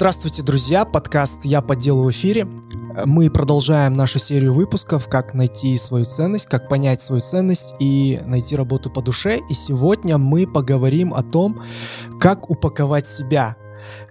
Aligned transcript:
Здравствуйте, 0.00 0.42
друзья! 0.42 0.86
Подкаст 0.86 1.44
«Я 1.44 1.60
по 1.60 1.76
делу» 1.76 2.04
в 2.04 2.10
эфире. 2.10 2.48
Мы 3.04 3.28
продолжаем 3.28 3.92
нашу 3.92 4.18
серию 4.18 4.54
выпусков 4.54 5.08
«Как 5.08 5.34
найти 5.34 5.76
свою 5.76 6.06
ценность», 6.06 6.46
«Как 6.46 6.70
понять 6.70 7.02
свою 7.02 7.20
ценность» 7.20 7.74
и 7.80 8.18
найти 8.24 8.56
работу 8.56 8.88
по 8.88 9.02
душе. 9.02 9.40
И 9.50 9.52
сегодня 9.52 10.16
мы 10.16 10.46
поговорим 10.46 11.12
о 11.12 11.22
том, 11.22 11.62
как 12.18 12.48
упаковать 12.48 13.06
себя, 13.06 13.56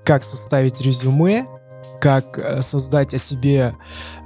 как 0.03 0.23
составить 0.23 0.79
резюме, 0.79 1.47
как 1.99 2.37
э, 2.37 2.61
создать 2.61 3.13
о 3.13 3.17
себе 3.17 3.75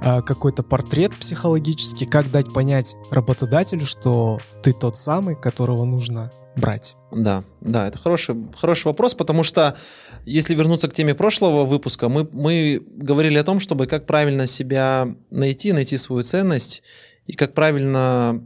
э, 0.00 0.22
какой-то 0.22 0.62
портрет 0.62 1.12
психологический, 1.14 2.06
как 2.06 2.30
дать 2.30 2.52
понять 2.52 2.96
работодателю, 3.10 3.86
что 3.86 4.38
ты 4.62 4.72
тот 4.72 4.96
самый, 4.96 5.36
которого 5.36 5.84
нужно 5.84 6.30
брать. 6.56 6.96
Да, 7.10 7.42
да, 7.60 7.88
это 7.88 7.98
хороший, 7.98 8.36
хороший 8.56 8.86
вопрос, 8.86 9.14
потому 9.14 9.42
что 9.42 9.76
если 10.24 10.54
вернуться 10.54 10.88
к 10.88 10.94
теме 10.94 11.14
прошлого 11.14 11.64
выпуска, 11.64 12.08
мы, 12.08 12.28
мы 12.30 12.82
говорили 12.96 13.38
о 13.38 13.44
том, 13.44 13.60
чтобы 13.60 13.86
как 13.86 14.06
правильно 14.06 14.46
себя 14.46 15.14
найти, 15.30 15.72
найти 15.72 15.96
свою 15.96 16.22
ценность 16.22 16.82
и 17.26 17.32
как 17.32 17.54
правильно 17.54 18.42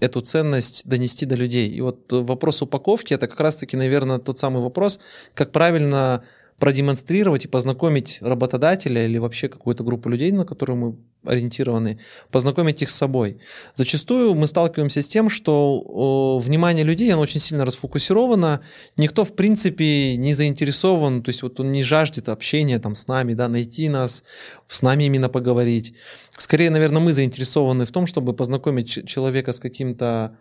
эту 0.00 0.20
ценность 0.20 0.86
донести 0.86 1.26
до 1.26 1.34
людей. 1.34 1.68
И 1.68 1.80
вот 1.80 2.12
вопрос 2.12 2.62
упаковки 2.62 3.14
это 3.14 3.28
как 3.28 3.40
раз-таки, 3.40 3.76
наверное, 3.76 4.18
тот 4.18 4.38
самый 4.38 4.62
вопрос, 4.62 5.00
как 5.34 5.52
правильно 5.52 6.24
продемонстрировать 6.58 7.44
и 7.44 7.48
познакомить 7.48 8.18
работодателя 8.20 9.04
или 9.04 9.18
вообще 9.18 9.48
какую-то 9.48 9.84
группу 9.84 10.08
людей, 10.08 10.30
на 10.32 10.44
которую 10.44 10.76
мы 10.76 10.96
ориентированы, 11.24 11.98
познакомить 12.30 12.82
их 12.82 12.90
с 12.90 12.94
собой. 12.94 13.38
Зачастую 13.74 14.34
мы 14.34 14.46
сталкиваемся 14.46 15.00
с 15.00 15.08
тем, 15.08 15.30
что 15.30 16.38
внимание 16.38 16.84
людей, 16.84 17.10
оно 17.12 17.22
очень 17.22 17.40
сильно 17.40 17.64
расфокусировано, 17.64 18.60
никто 18.96 19.24
в 19.24 19.34
принципе 19.34 20.16
не 20.16 20.34
заинтересован, 20.34 21.22
то 21.22 21.30
есть 21.30 21.42
вот 21.42 21.58
он 21.60 21.72
не 21.72 21.82
жаждет 21.82 22.28
общения 22.28 22.78
там 22.78 22.94
с 22.94 23.08
нами, 23.08 23.32
да, 23.32 23.48
найти 23.48 23.88
нас, 23.88 24.22
с 24.68 24.82
нами 24.82 25.04
именно 25.04 25.30
поговорить. 25.30 25.94
Скорее, 26.30 26.70
наверное, 26.70 27.00
мы 27.00 27.12
заинтересованы 27.12 27.86
в 27.86 27.90
том, 27.90 28.06
чтобы 28.06 28.34
познакомить 28.34 29.08
человека 29.08 29.52
с 29.52 29.60
каким-то 29.60 30.36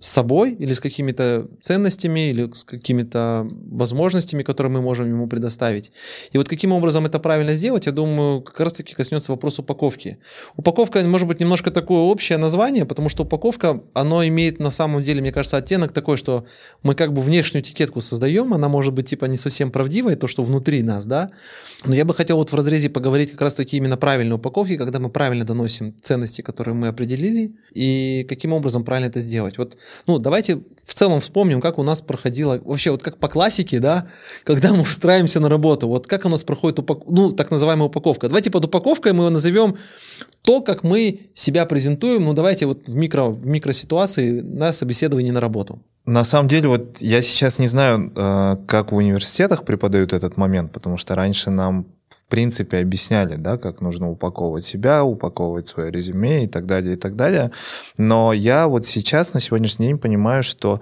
с 0.00 0.08
собой 0.08 0.52
или 0.52 0.72
с 0.72 0.80
какими-то 0.80 1.46
ценностями 1.60 2.30
или 2.30 2.50
с 2.52 2.64
какими-то 2.64 3.46
возможностями, 3.70 4.42
которые 4.42 4.72
мы 4.72 4.80
можем 4.80 5.08
ему 5.08 5.26
предоставить. 5.26 5.92
И 6.32 6.38
вот 6.38 6.48
каким 6.48 6.72
образом 6.72 7.04
это 7.04 7.18
правильно 7.18 7.52
сделать, 7.52 7.86
я 7.86 7.92
думаю, 7.92 8.40
как 8.40 8.58
раз-таки 8.60 8.94
коснется 8.94 9.32
вопрос 9.32 9.58
упаковки. 9.58 10.18
Упаковка 10.56 11.02
может 11.02 11.28
быть 11.28 11.38
немножко 11.38 11.70
такое 11.70 12.00
общее 12.00 12.38
название, 12.38 12.86
потому 12.86 13.10
что 13.10 13.24
упаковка, 13.24 13.82
оно 13.92 14.26
имеет 14.26 14.58
на 14.58 14.70
самом 14.70 15.02
деле, 15.02 15.20
мне 15.20 15.32
кажется, 15.32 15.58
оттенок 15.58 15.92
такой, 15.92 16.16
что 16.16 16.46
мы 16.82 16.94
как 16.94 17.12
бы 17.12 17.20
внешнюю 17.20 17.62
этикетку 17.62 18.00
создаем, 18.00 18.54
она 18.54 18.68
может 18.68 18.94
быть 18.94 19.08
типа 19.08 19.26
не 19.26 19.36
совсем 19.36 19.70
правдивая, 19.70 20.16
то, 20.16 20.26
что 20.26 20.42
внутри 20.42 20.82
нас, 20.82 21.04
да. 21.04 21.30
Но 21.84 21.94
я 21.94 22.06
бы 22.06 22.14
хотел 22.14 22.38
вот 22.38 22.52
в 22.52 22.54
разрезе 22.54 22.88
поговорить 22.88 23.32
как 23.32 23.42
раз-таки 23.42 23.76
именно 23.76 23.98
правильной 23.98 24.36
упаковки, 24.36 24.78
когда 24.78 24.98
мы 24.98 25.10
правильно 25.10 25.44
доносим 25.44 25.94
ценности, 26.00 26.40
которые 26.40 26.74
мы 26.74 26.88
определили, 26.88 27.52
и 27.74 28.24
каким 28.28 28.54
образом 28.54 28.84
правильно 28.84 29.08
это 29.08 29.20
сделать. 29.20 29.58
Вот 29.58 29.76
ну, 30.06 30.18
давайте 30.18 30.62
в 30.84 30.94
целом 30.94 31.20
вспомним, 31.20 31.60
как 31.60 31.78
у 31.78 31.82
нас 31.82 32.02
проходило, 32.02 32.60
вообще 32.64 32.90
вот 32.90 33.02
как 33.02 33.18
по 33.18 33.28
классике, 33.28 33.78
да, 33.78 34.08
когда 34.44 34.72
мы 34.72 34.82
устраиваемся 34.82 35.40
на 35.40 35.48
работу, 35.48 35.88
вот 35.88 36.06
как 36.06 36.24
у 36.24 36.28
нас 36.28 36.42
проходит, 36.42 36.80
упак... 36.80 37.00
ну, 37.06 37.32
так 37.32 37.50
называемая 37.50 37.88
упаковка. 37.88 38.28
Давайте 38.28 38.50
под 38.50 38.64
упаковкой 38.64 39.12
мы 39.12 39.24
его 39.24 39.30
назовем 39.30 39.76
то, 40.42 40.60
как 40.62 40.82
мы 40.82 41.30
себя 41.34 41.66
презентуем, 41.66 42.24
ну, 42.24 42.32
давайте 42.32 42.66
вот 42.66 42.88
в, 42.88 42.94
микро, 42.94 43.24
в 43.26 43.46
микроситуации 43.46 44.40
на 44.40 44.72
собеседовании 44.72 45.30
на 45.30 45.40
работу. 45.40 45.80
На 46.06 46.24
самом 46.24 46.48
деле, 46.48 46.68
вот 46.68 46.98
я 47.00 47.22
сейчас 47.22 47.58
не 47.58 47.66
знаю, 47.66 48.12
э, 48.16 48.56
как 48.66 48.90
в 48.90 48.96
университетах 48.96 49.64
преподают 49.64 50.12
этот 50.12 50.36
момент, 50.36 50.72
потому 50.72 50.96
что 50.96 51.14
раньше 51.14 51.50
нам 51.50 51.86
в 52.10 52.24
принципе 52.26 52.78
объясняли, 52.78 53.36
да, 53.36 53.56
как 53.56 53.80
нужно 53.80 54.10
упаковывать 54.10 54.64
себя, 54.64 55.04
упаковывать 55.04 55.68
свое 55.68 55.90
резюме 55.90 56.44
и 56.44 56.48
так 56.48 56.66
далее, 56.66 56.94
и 56.94 56.96
так 56.96 57.16
далее. 57.16 57.52
Но 57.96 58.32
я 58.32 58.68
вот 58.68 58.86
сейчас, 58.86 59.32
на 59.34 59.40
сегодняшний 59.40 59.86
день 59.86 59.98
понимаю, 59.98 60.42
что 60.42 60.80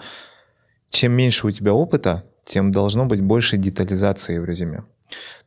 чем 0.91 1.13
меньше 1.13 1.47
у 1.47 1.51
тебя 1.51 1.73
опыта, 1.75 2.25
тем 2.45 2.73
должно 2.73 3.05
быть 3.05 3.21
больше 3.21 3.59
детализации 3.59 4.39
в 4.39 4.45
резюме. 4.45 4.85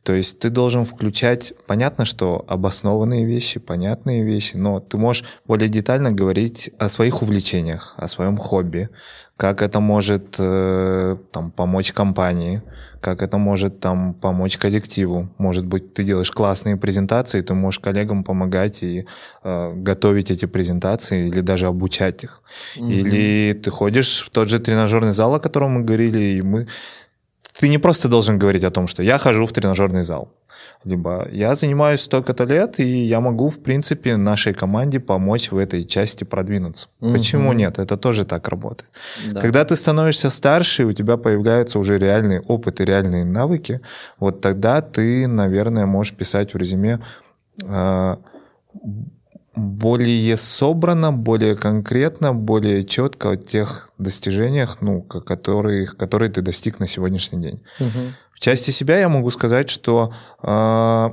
То 0.03 0.13
есть 0.13 0.39
ты 0.39 0.49
должен 0.49 0.83
включать, 0.83 1.53
понятно, 1.67 2.05
что 2.05 2.43
обоснованные 2.47 3.25
вещи, 3.25 3.59
понятные 3.59 4.23
вещи, 4.23 4.57
но 4.57 4.79
ты 4.79 4.97
можешь 4.97 5.23
более 5.45 5.69
детально 5.69 6.11
говорить 6.11 6.71
о 6.79 6.89
своих 6.89 7.21
увлечениях, 7.21 7.93
о 7.97 8.07
своем 8.07 8.35
хобби, 8.37 8.89
как 9.37 9.61
это 9.61 9.79
может 9.79 10.35
э, 10.39 11.17
там, 11.31 11.51
помочь 11.51 11.93
компании, 11.93 12.61
как 12.99 13.21
это 13.21 13.37
может 13.37 13.79
там, 13.79 14.13
помочь 14.13 14.57
коллективу. 14.57 15.29
Может 15.37 15.65
быть, 15.65 15.93
ты 15.93 16.03
делаешь 16.03 16.31
классные 16.31 16.77
презентации, 16.77 17.41
ты 17.41 17.53
можешь 17.53 17.79
коллегам 17.79 18.23
помогать 18.23 18.83
и 18.83 19.05
э, 19.43 19.73
готовить 19.75 20.31
эти 20.31 20.45
презентации 20.45 21.27
или 21.27 21.41
даже 21.41 21.67
обучать 21.67 22.23
их. 22.23 22.41
Mm-hmm. 22.77 22.91
Или 22.91 23.53
ты 23.53 23.71
ходишь 23.71 24.23
в 24.23 24.29
тот 24.29 24.49
же 24.49 24.59
тренажерный 24.59 25.11
зал, 25.11 25.33
о 25.33 25.39
котором 25.39 25.71
мы 25.71 25.81
говорили, 25.83 26.19
и 26.19 26.41
мы 26.43 26.67
ты 27.61 27.69
не 27.69 27.77
просто 27.77 28.07
должен 28.07 28.39
говорить 28.39 28.63
о 28.63 28.71
том, 28.71 28.87
что 28.87 29.03
я 29.03 29.17
хожу 29.19 29.45
в 29.45 29.51
тренажерный 29.51 30.01
зал, 30.01 30.27
либо 30.83 31.27
я 31.31 31.55
занимаюсь 31.55 32.01
столько-то 32.01 32.45
лет, 32.45 32.79
и 32.79 33.07
я 33.07 33.19
могу, 33.19 33.49
в 33.49 33.59
принципе, 33.59 34.17
нашей 34.17 34.53
команде 34.53 34.99
помочь 34.99 35.51
в 35.51 35.57
этой 35.57 35.83
части 35.83 36.23
продвинуться. 36.23 36.87
Угу. 37.01 37.13
Почему 37.13 37.53
нет? 37.53 37.77
Это 37.77 37.97
тоже 37.97 38.25
так 38.25 38.47
работает. 38.47 38.89
Да. 39.31 39.41
Когда 39.41 39.63
ты 39.63 39.75
становишься 39.75 40.31
старше, 40.31 40.85
у 40.85 40.93
тебя 40.93 41.17
появляются 41.17 41.77
уже 41.79 41.99
реальный 41.99 42.39
опыт 42.39 42.81
и 42.81 42.85
реальные 42.85 43.25
навыки, 43.25 43.79
вот 44.19 44.41
тогда 44.41 44.81
ты, 44.81 45.27
наверное, 45.27 45.85
можешь 45.85 46.15
писать 46.15 46.55
в 46.55 46.57
резюме 46.57 46.99
э, 47.63 48.15
более 49.55 50.37
собрано, 50.37 51.11
более 51.11 51.55
конкретно, 51.55 52.33
более 52.33 52.83
четко 52.83 53.31
о 53.31 53.37
тех 53.37 53.91
достижениях, 53.97 54.77
ну, 54.81 55.01
которые, 55.01 55.87
которые 55.87 56.31
ты 56.31 56.41
достиг 56.41 56.79
на 56.79 56.87
сегодняшний 56.87 57.41
день. 57.41 57.63
Угу. 57.79 57.99
В 58.33 58.39
части 58.39 58.71
себя 58.71 58.99
я 58.99 59.09
могу 59.09 59.29
сказать, 59.29 59.69
что 59.69 60.13
э, 60.41 61.09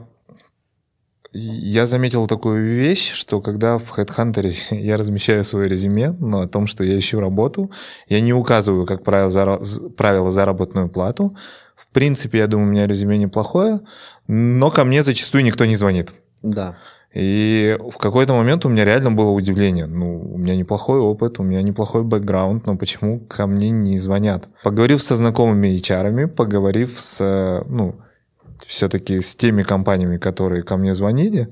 я 1.33 1.87
заметил 1.87 2.27
такую 2.27 2.65
вещь, 2.65 3.13
что 3.13 3.41
когда 3.41 3.79
в 3.79 3.99
HeadHunter 3.99 4.55
я 4.71 4.97
размещаю 4.97 5.45
свое 5.45 5.69
резюме 5.69 6.13
ну, 6.19 6.41
о 6.41 6.49
том, 6.49 6.67
что 6.67 6.85
я 6.85 6.99
ищу 6.99 7.21
работу, 7.21 7.71
я 8.09 8.21
не 8.21 8.33
указываю, 8.33 8.87
как 8.87 9.05
правило, 9.05 9.31
за, 9.31 9.59
правило 9.97 10.31
заработную 10.31 10.89
плату. 10.89 11.37
В 11.77 11.89
принципе, 11.89 12.39
я 12.39 12.47
думаю, 12.47 12.69
у 12.69 12.73
меня 12.73 12.87
резюме 12.87 13.19
неплохое, 13.19 13.81
но 14.27 14.71
ко 14.71 14.85
мне 14.85 15.03
зачастую 15.03 15.45
никто 15.45 15.65
не 15.65 15.77
звонит. 15.77 16.13
Да. 16.43 16.77
И 17.15 17.79
в 17.91 17.97
какой-то 17.97 18.35
момент 18.35 18.67
у 18.67 18.69
меня 18.69 18.85
реально 18.85 19.11
было 19.11 19.31
удивление. 19.31 19.87
Ну, 19.87 20.21
у 20.21 20.37
меня 20.37 20.55
неплохой 20.55 21.01
опыт, 21.01 21.41
у 21.41 21.43
меня 21.43 21.63
неплохой 21.63 22.05
бэкграунд, 22.05 22.67
но 22.67 22.77
почему 22.77 23.21
ко 23.21 23.47
мне 23.47 23.71
не 23.71 23.99
звонят? 23.99 24.49
Поговорив 24.63 25.03
со 25.03 25.17
знакомыми 25.17 25.69
HR, 25.69 26.29
поговорив 26.29 27.01
с, 27.01 27.65
ну, 27.67 27.97
все-таки 28.67 29.21
с 29.21 29.35
теми 29.35 29.63
компаниями, 29.63 30.19
которые 30.19 30.63
ко 30.63 30.77
мне 30.77 30.93
звонили, 30.93 31.49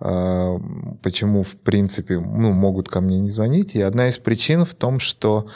а, 0.00 0.58
почему, 1.02 1.42
в 1.42 1.56
принципе, 1.56 2.18
ну, 2.18 2.52
могут 2.52 2.88
ко 2.88 3.00
мне 3.00 3.20
не 3.20 3.30
звонить. 3.30 3.76
И 3.76 3.80
одна 3.80 4.08
из 4.08 4.18
причин 4.18 4.64
в 4.64 4.74
том, 4.74 4.98
что 4.98 5.46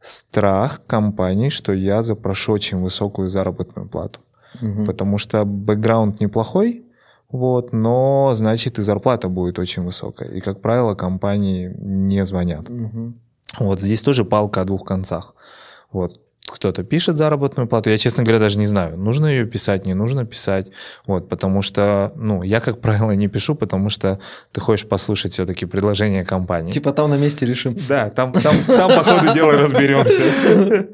страх 0.00 0.82
компании, 0.86 1.48
что 1.48 1.72
я 1.72 2.02
запрошу 2.02 2.52
очень 2.52 2.78
высокую 2.78 3.28
заработную 3.28 3.88
плату. 3.88 4.20
Угу. 4.60 4.84
Потому 4.84 5.18
что 5.18 5.44
бэкграунд 5.44 6.20
неплохой, 6.20 6.84
вот, 7.30 7.72
но 7.72 8.32
значит 8.34 8.78
и 8.78 8.82
зарплата 8.82 9.28
будет 9.28 9.58
очень 9.58 9.82
высокая. 9.82 10.30
И, 10.30 10.40
как 10.40 10.60
правило, 10.60 10.94
компании 10.94 11.74
не 11.78 12.24
звонят. 12.24 12.70
Угу. 12.70 13.12
Вот 13.58 13.80
здесь 13.80 14.02
тоже 14.02 14.24
палка 14.24 14.62
о 14.62 14.64
двух 14.64 14.84
концах. 14.84 15.34
Вот 15.92 16.20
кто-то 16.46 16.82
пишет 16.82 17.16
заработную 17.16 17.68
плату. 17.68 17.90
Я, 17.90 17.98
честно 17.98 18.24
говоря, 18.24 18.38
даже 18.38 18.58
не 18.58 18.66
знаю, 18.66 18.96
нужно 18.96 19.26
ее 19.26 19.44
писать, 19.44 19.86
не 19.86 19.94
нужно 19.94 20.24
писать. 20.24 20.70
Вот, 21.06 21.28
потому 21.28 21.62
что, 21.62 22.12
ну, 22.16 22.42
я, 22.42 22.60
как 22.60 22.80
правило, 22.80 23.12
не 23.12 23.28
пишу, 23.28 23.54
потому 23.54 23.90
что 23.90 24.18
ты 24.52 24.60
хочешь 24.60 24.86
послушать 24.86 25.32
все-таки 25.32 25.66
предложение 25.66 26.24
компании. 26.24 26.72
Типа 26.72 26.92
там 26.92 27.10
на 27.10 27.18
месте 27.18 27.46
решим. 27.46 27.76
Да, 27.88 28.08
там, 28.08 28.32
там, 28.32 28.56
там 28.66 28.90
по 28.90 29.02
ходу 29.02 29.34
дела 29.34 29.52
разберемся. 29.52 30.22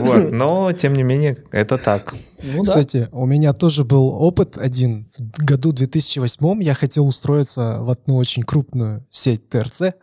Вот, 0.00 0.30
но, 0.30 0.72
тем 0.72 0.94
не 0.94 1.02
менее, 1.02 1.36
это 1.50 1.78
так. 1.78 2.14
Ну, 2.42 2.64
Кстати, 2.64 3.08
да. 3.10 3.18
у 3.18 3.26
меня 3.26 3.52
тоже 3.52 3.84
был 3.84 4.08
опыт 4.08 4.56
один. 4.56 5.10
В 5.16 5.44
году 5.44 5.72
2008 5.72 6.62
я 6.62 6.74
хотел 6.74 7.06
устроиться 7.06 7.78
в 7.80 7.90
одну 7.90 8.16
очень 8.16 8.42
крупную 8.42 9.06
сеть 9.10 9.48
ТРЦ. 9.48 9.94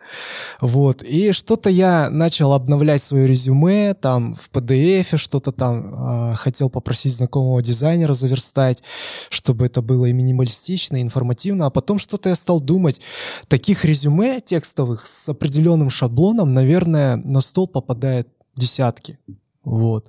Вот. 0.62 1.04
И 1.04 1.32
что-то 1.32 1.70
я 1.70 2.10
начал 2.10 2.54
обновлять 2.54 3.02
свое 3.02 3.28
резюме, 3.28 3.94
там 3.94 4.36
в 4.36 4.50
PDF 4.52 5.18
что-то 5.18 5.52
там 5.52 5.94
э, 5.94 6.36
хотел 6.36 6.70
попросить 6.70 7.14
знакомого 7.14 7.62
дизайнера 7.62 8.14
заверстать, 8.14 8.84
чтобы 9.30 9.66
это 9.66 9.82
было 9.82 10.06
и 10.06 10.14
минималистично, 10.14 10.98
и 10.98 11.02
информативно. 11.02 11.66
А 11.66 11.70
потом 11.70 12.00
что-то 12.00 12.30
я 12.30 12.36
стал 12.36 12.60
думать. 12.60 13.02
Таких 13.48 13.86
резюме 13.86 14.40
текстовых 14.42 15.08
с 15.08 15.30
определенным 15.30 15.90
шаблоном, 15.90 16.54
наверное, 16.54 17.16
на 17.18 17.42
стол 17.42 17.68
попадает 17.68 18.28
десятки. 18.56 19.20
Вот. 19.64 20.08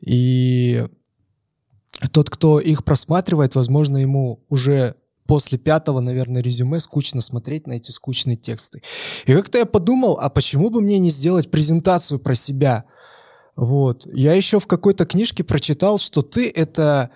И 0.00 0.86
тот, 2.08 2.30
кто 2.30 2.60
их 2.60 2.84
просматривает, 2.84 3.54
возможно, 3.54 3.98
ему 3.98 4.44
уже 4.48 4.94
после 5.26 5.58
пятого, 5.58 6.00
наверное, 6.00 6.42
резюме 6.42 6.80
скучно 6.80 7.20
смотреть 7.20 7.66
на 7.66 7.74
эти 7.74 7.92
скучные 7.92 8.36
тексты. 8.36 8.82
И 9.26 9.32
как-то 9.32 9.58
я 9.58 9.66
подумал, 9.66 10.18
а 10.20 10.28
почему 10.28 10.70
бы 10.70 10.80
мне 10.80 10.98
не 10.98 11.10
сделать 11.10 11.50
презентацию 11.50 12.18
про 12.18 12.34
себя? 12.34 12.84
Вот. 13.54 14.06
Я 14.12 14.34
еще 14.34 14.58
в 14.58 14.66
какой-то 14.66 15.06
книжке 15.06 15.44
прочитал, 15.44 15.98
что 15.98 16.22
ты— 16.22 16.50
это... 16.54 17.10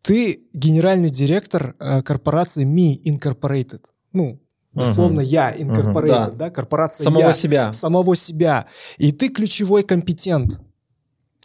Ты 0.00 0.48
генеральный 0.52 1.10
директор 1.10 1.76
э, 1.78 2.02
корпорации 2.02 2.66
Me 2.66 3.00
Incorporated. 3.04 3.82
Ну, 4.12 4.40
дословно 4.72 5.20
uh-huh. 5.20 5.24
я 5.24 5.56
Incorporated, 5.56 5.94
uh-huh. 5.94 6.06
да. 6.06 6.30
да, 6.30 6.50
корпорация 6.50 7.04
Самого 7.04 7.28
я, 7.28 7.32
себя. 7.32 7.72
Самого 7.72 8.16
себя. 8.16 8.66
И 8.98 9.12
ты 9.12 9.28
ключевой 9.28 9.84
компетент. 9.84 10.60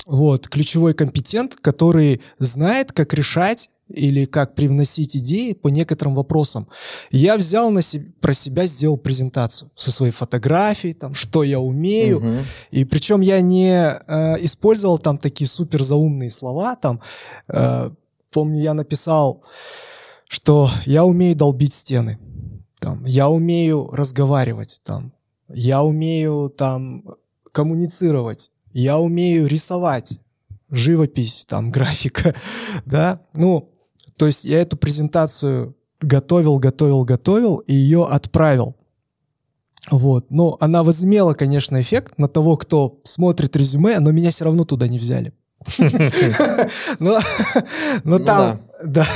Вот, 0.07 0.47
ключевой 0.47 0.93
компетент, 0.93 1.57
который 1.57 2.21
знает, 2.39 2.93
как 2.93 3.13
решать 3.13 3.69
или 3.89 4.23
как 4.23 4.55
привносить 4.55 5.17
идеи 5.17 5.51
по 5.51 5.67
некоторым 5.67 6.15
вопросам. 6.15 6.69
Я 7.11 7.35
взял 7.35 7.71
на 7.71 7.81
себе, 7.81 8.13
про 8.21 8.33
себя, 8.33 8.67
сделал 8.67 8.97
презентацию 8.97 9.69
со 9.75 9.91
своей 9.91 10.13
фотографией, 10.13 10.93
там, 10.93 11.13
что 11.13 11.43
я 11.43 11.59
умею. 11.59 12.17
Угу. 12.17 12.45
И 12.71 12.85
причем 12.85 13.19
я 13.19 13.41
не 13.41 13.69
э, 13.69 14.45
использовал 14.45 14.97
там 14.97 15.17
такие 15.17 15.49
супер 15.49 15.83
заумные 15.83 16.29
слова. 16.29 16.77
Там, 16.77 17.01
э, 17.49 17.91
помню, 18.31 18.61
я 18.61 18.73
написал, 18.73 19.43
что 20.29 20.69
я 20.85 21.03
умею 21.03 21.35
долбить 21.35 21.73
стены. 21.73 22.17
Там, 22.79 23.03
я 23.03 23.27
умею 23.27 23.89
разговаривать. 23.91 24.79
Там, 24.85 25.11
я 25.49 25.83
умею 25.83 26.49
там 26.49 27.03
коммуницировать. 27.51 28.51
Я 28.79 28.99
умею 28.99 29.47
рисовать 29.47 30.19
живопись, 30.69 31.45
там, 31.47 31.71
графика, 31.75 32.35
да, 32.85 33.21
ну, 33.35 33.71
то 34.17 34.27
есть 34.27 34.45
я 34.45 34.61
эту 34.61 34.77
презентацию 34.77 35.75
готовил, 35.99 36.59
готовил, 36.59 37.03
готовил 37.03 37.57
и 37.57 37.73
ее 37.73 38.05
отправил. 38.05 38.75
Вот. 39.89 40.29
Ну, 40.29 40.57
она 40.59 40.83
возымела, 40.83 41.33
конечно, 41.33 41.81
эффект 41.81 42.17
на 42.17 42.27
того, 42.27 42.57
кто 42.57 42.99
смотрит 43.03 43.55
резюме, 43.55 43.99
но 43.99 44.11
меня 44.11 44.29
все 44.31 44.43
равно 44.45 44.65
туда 44.65 44.87
не 44.87 44.99
взяли. 44.99 45.33
Но 46.99 47.19
ну 48.03 48.19
там... 48.19 48.61
Да. 48.83 49.07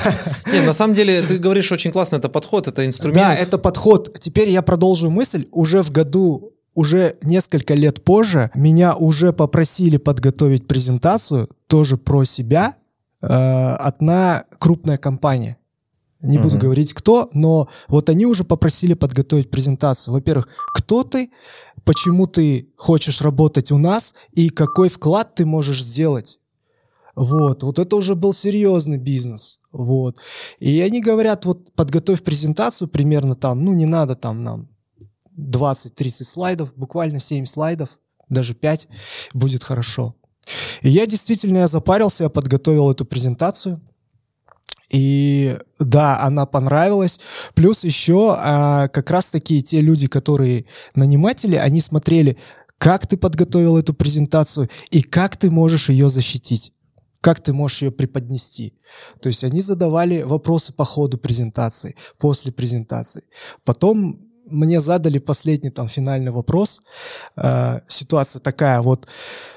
Не, 0.52 0.62
на 0.62 0.74
самом 0.74 0.96
деле, 0.96 1.22
ты 1.22 1.38
говоришь 1.38 1.72
очень 1.72 1.92
классно, 1.92 2.16
это 2.16 2.30
подход, 2.30 2.68
это 2.68 2.86
инструмент. 2.86 3.18
Да, 3.18 3.36
это 3.36 3.58
подход. 3.58 4.18
Теперь 4.20 4.50
я 4.50 4.62
продолжу 4.62 5.10
мысль. 5.10 5.48
Уже 5.52 5.84
в 5.84 5.92
году, 5.92 6.54
уже 6.74 7.18
несколько 7.22 7.74
лет 7.74 8.04
позже, 8.04 8.52
меня 8.56 8.96
уже 8.96 9.34
попросили 9.34 9.98
подготовить 9.98 10.68
презентацию 10.68 11.50
тоже 11.68 11.98
про 11.98 12.24
себя, 12.24 12.76
Э, 13.22 13.74
одна 13.76 14.46
крупная 14.60 14.98
компания. 14.98 15.58
Не 16.22 16.38
uh-huh. 16.38 16.42
буду 16.42 16.58
говорить 16.58 16.94
кто, 16.94 17.30
но 17.34 17.68
вот 17.88 18.10
они 18.10 18.26
уже 18.26 18.44
попросили 18.44 18.94
подготовить 18.94 19.50
презентацию. 19.50 20.14
Во-первых, 20.14 20.48
кто 20.76 21.04
ты, 21.04 21.32
почему 21.84 22.28
ты 22.28 22.70
хочешь 22.78 23.22
работать 23.22 23.72
у 23.72 23.78
нас 23.78 24.14
и 24.32 24.50
какой 24.50 24.90
вклад 24.90 25.36
ты 25.36 25.46
можешь 25.46 25.84
сделать. 25.84 26.40
Вот, 27.16 27.64
вот 27.64 27.80
это 27.80 27.96
уже 27.96 28.16
был 28.16 28.34
серьезный 28.34 28.98
бизнес. 28.98 29.60
Вот. 29.72 30.18
И 30.60 30.80
они 30.82 31.02
говорят, 31.02 31.46
вот 31.46 31.74
подготовь 31.74 32.24
презентацию 32.24 32.88
примерно 32.88 33.36
там, 33.36 33.64
ну 33.64 33.74
не 33.74 33.86
надо 33.86 34.16
там 34.16 34.44
нам 34.44 34.70
20-30 35.38 36.24
слайдов, 36.24 36.74
буквально 36.76 37.20
7 37.20 37.46
слайдов, 37.46 37.90
даже 38.30 38.54
5, 38.54 38.88
будет 39.34 39.64
хорошо. 39.64 40.16
И 40.82 40.90
я 40.90 41.06
действительно 41.06 41.60
я 41.60 41.68
запарился, 41.68 42.24
я 42.24 42.30
подготовил 42.30 42.92
эту 42.92 43.06
презентацию. 43.06 43.82
И 44.90 45.58
да, 45.80 46.20
она 46.20 46.46
понравилась. 46.46 47.20
Плюс 47.54 47.84
еще 47.84 48.36
а, 48.38 48.90
как 48.90 49.10
раз-таки 49.10 49.64
те 49.64 49.80
люди, 49.80 50.08
которые 50.08 50.66
наниматели, 50.96 51.56
они 51.56 51.80
смотрели, 51.80 52.38
как 52.78 53.08
ты 53.08 53.16
подготовил 53.16 53.78
эту 53.78 53.94
презентацию 53.94 54.70
и 54.90 55.02
как 55.02 55.38
ты 55.38 55.50
можешь 55.50 55.90
ее 55.90 56.10
защитить 56.10 56.74
как 57.22 57.40
ты 57.40 57.54
можешь 57.54 57.84
ее 57.84 57.92
преподнести. 57.92 58.74
То 59.22 59.30
есть 59.30 59.44
они 59.44 59.62
задавали 59.62 60.24
вопросы 60.24 60.74
по 60.74 60.84
ходу 60.84 61.20
презентации, 61.20 61.96
после 62.18 62.52
презентации. 62.52 63.24
Потом 63.64 64.31
мне 64.52 64.82
задали 64.82 65.18
последний 65.18 65.70
там 65.70 65.88
финальный 65.88 66.32
вопрос. 66.32 66.82
Э, 67.36 67.80
ситуация 67.88 68.40
такая, 68.40 68.82
вот, 68.82 69.08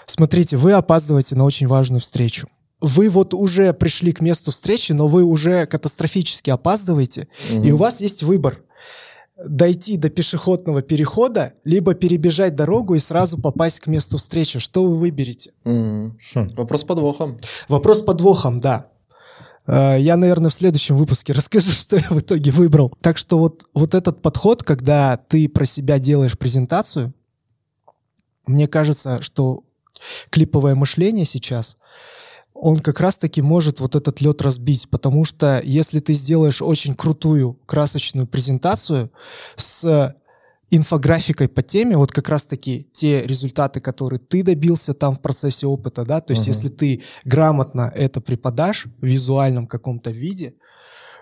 смотрите, 0.07 0.57
вы 0.57 0.73
опаздываете 0.73 1.37
на 1.37 1.45
очень 1.45 1.67
важную 1.67 2.01
встречу. 2.01 2.49
Вы 2.81 3.09
вот 3.09 3.35
уже 3.35 3.73
пришли 3.73 4.13
к 4.13 4.21
месту 4.21 4.51
встречи, 4.51 4.93
но 4.93 5.09
вы 5.09 5.25
уже 5.25 5.67
катастрофически 5.67 6.51
опаздываете, 6.51 7.29
угу. 7.51 7.63
и 7.63 7.71
у 7.73 7.77
вас 7.77 8.01
есть 8.01 8.23
выбор 8.23 8.61
дойти 9.37 9.97
до 9.97 10.11
пешеходного 10.11 10.83
перехода, 10.83 11.55
либо 11.65 11.95
перебежать 11.95 12.55
дорогу 12.55 12.95
и 12.95 12.99
сразу 12.99 13.41
попасть 13.41 13.81
к 13.81 13.87
месту 13.87 14.19
встречи. 14.19 14.59
Что 14.59 14.85
вы 14.85 14.97
выберете? 14.97 15.53
Mm. 15.65 16.13
Хм. 16.35 16.49
Вопрос 16.57 16.83
с 16.83 16.85
подвохом. 16.85 17.39
Вопрос 17.69 17.99
с 17.99 18.03
подвохом, 18.03 18.61
да. 18.61 18.91
Э, 19.67 19.97
я, 19.99 20.17
наверное, 20.17 20.51
в 20.51 20.55
следующем 20.55 20.97
выпуске 20.97 21.33
расскажу, 21.35 21.73
что 21.73 21.97
я 21.97 22.07
в 22.09 22.19
итоге 22.21 22.51
выбрал. 22.51 22.93
Так 23.01 23.19
что 23.19 23.39
вот, 23.39 23.65
вот 23.75 23.95
этот 23.95 24.23
подход, 24.23 24.63
когда 24.63 25.17
ты 25.17 25.49
про 25.49 25.65
себя 25.65 25.99
делаешь 25.99 26.39
презентацию, 26.39 27.13
мне 28.47 28.69
кажется, 28.69 29.23
что 29.23 29.65
клиповое 30.31 30.75
мышление 30.75 31.25
сейчас, 31.25 31.79
он 32.53 32.79
как 32.79 33.01
раз-таки 33.01 33.43
может 33.43 33.81
вот 33.81 33.95
этот 33.95 34.21
лед 34.21 34.41
разбить, 34.43 34.89
потому 34.89 35.25
что 35.25 35.61
если 35.65 35.99
ты 36.01 36.13
сделаешь 36.13 36.63
очень 36.63 36.95
крутую 36.95 37.59
красочную 37.67 38.27
презентацию 38.27 39.11
с 39.57 40.15
инфографикой 40.71 41.49
по 41.49 41.63
теме, 41.63 41.97
вот 41.97 42.13
как 42.13 42.29
раз-таки 42.29 42.89
те 42.93 43.23
результаты, 43.23 43.81
которые 43.81 44.19
ты 44.19 44.43
добился 44.43 44.95
там 44.95 45.15
в 45.15 45.21
процессе 45.21 45.67
опыта, 45.67 46.05
да, 46.05 46.21
то 46.21 46.33
есть 46.33 46.45
uh-huh. 46.45 46.51
если 46.51 46.69
ты 46.69 47.03
грамотно 47.25 47.93
это 47.95 48.21
преподашь 48.21 48.87
в 49.01 49.07
визуальном 49.07 49.67
каком-то 49.67 50.11
виде, 50.11 50.55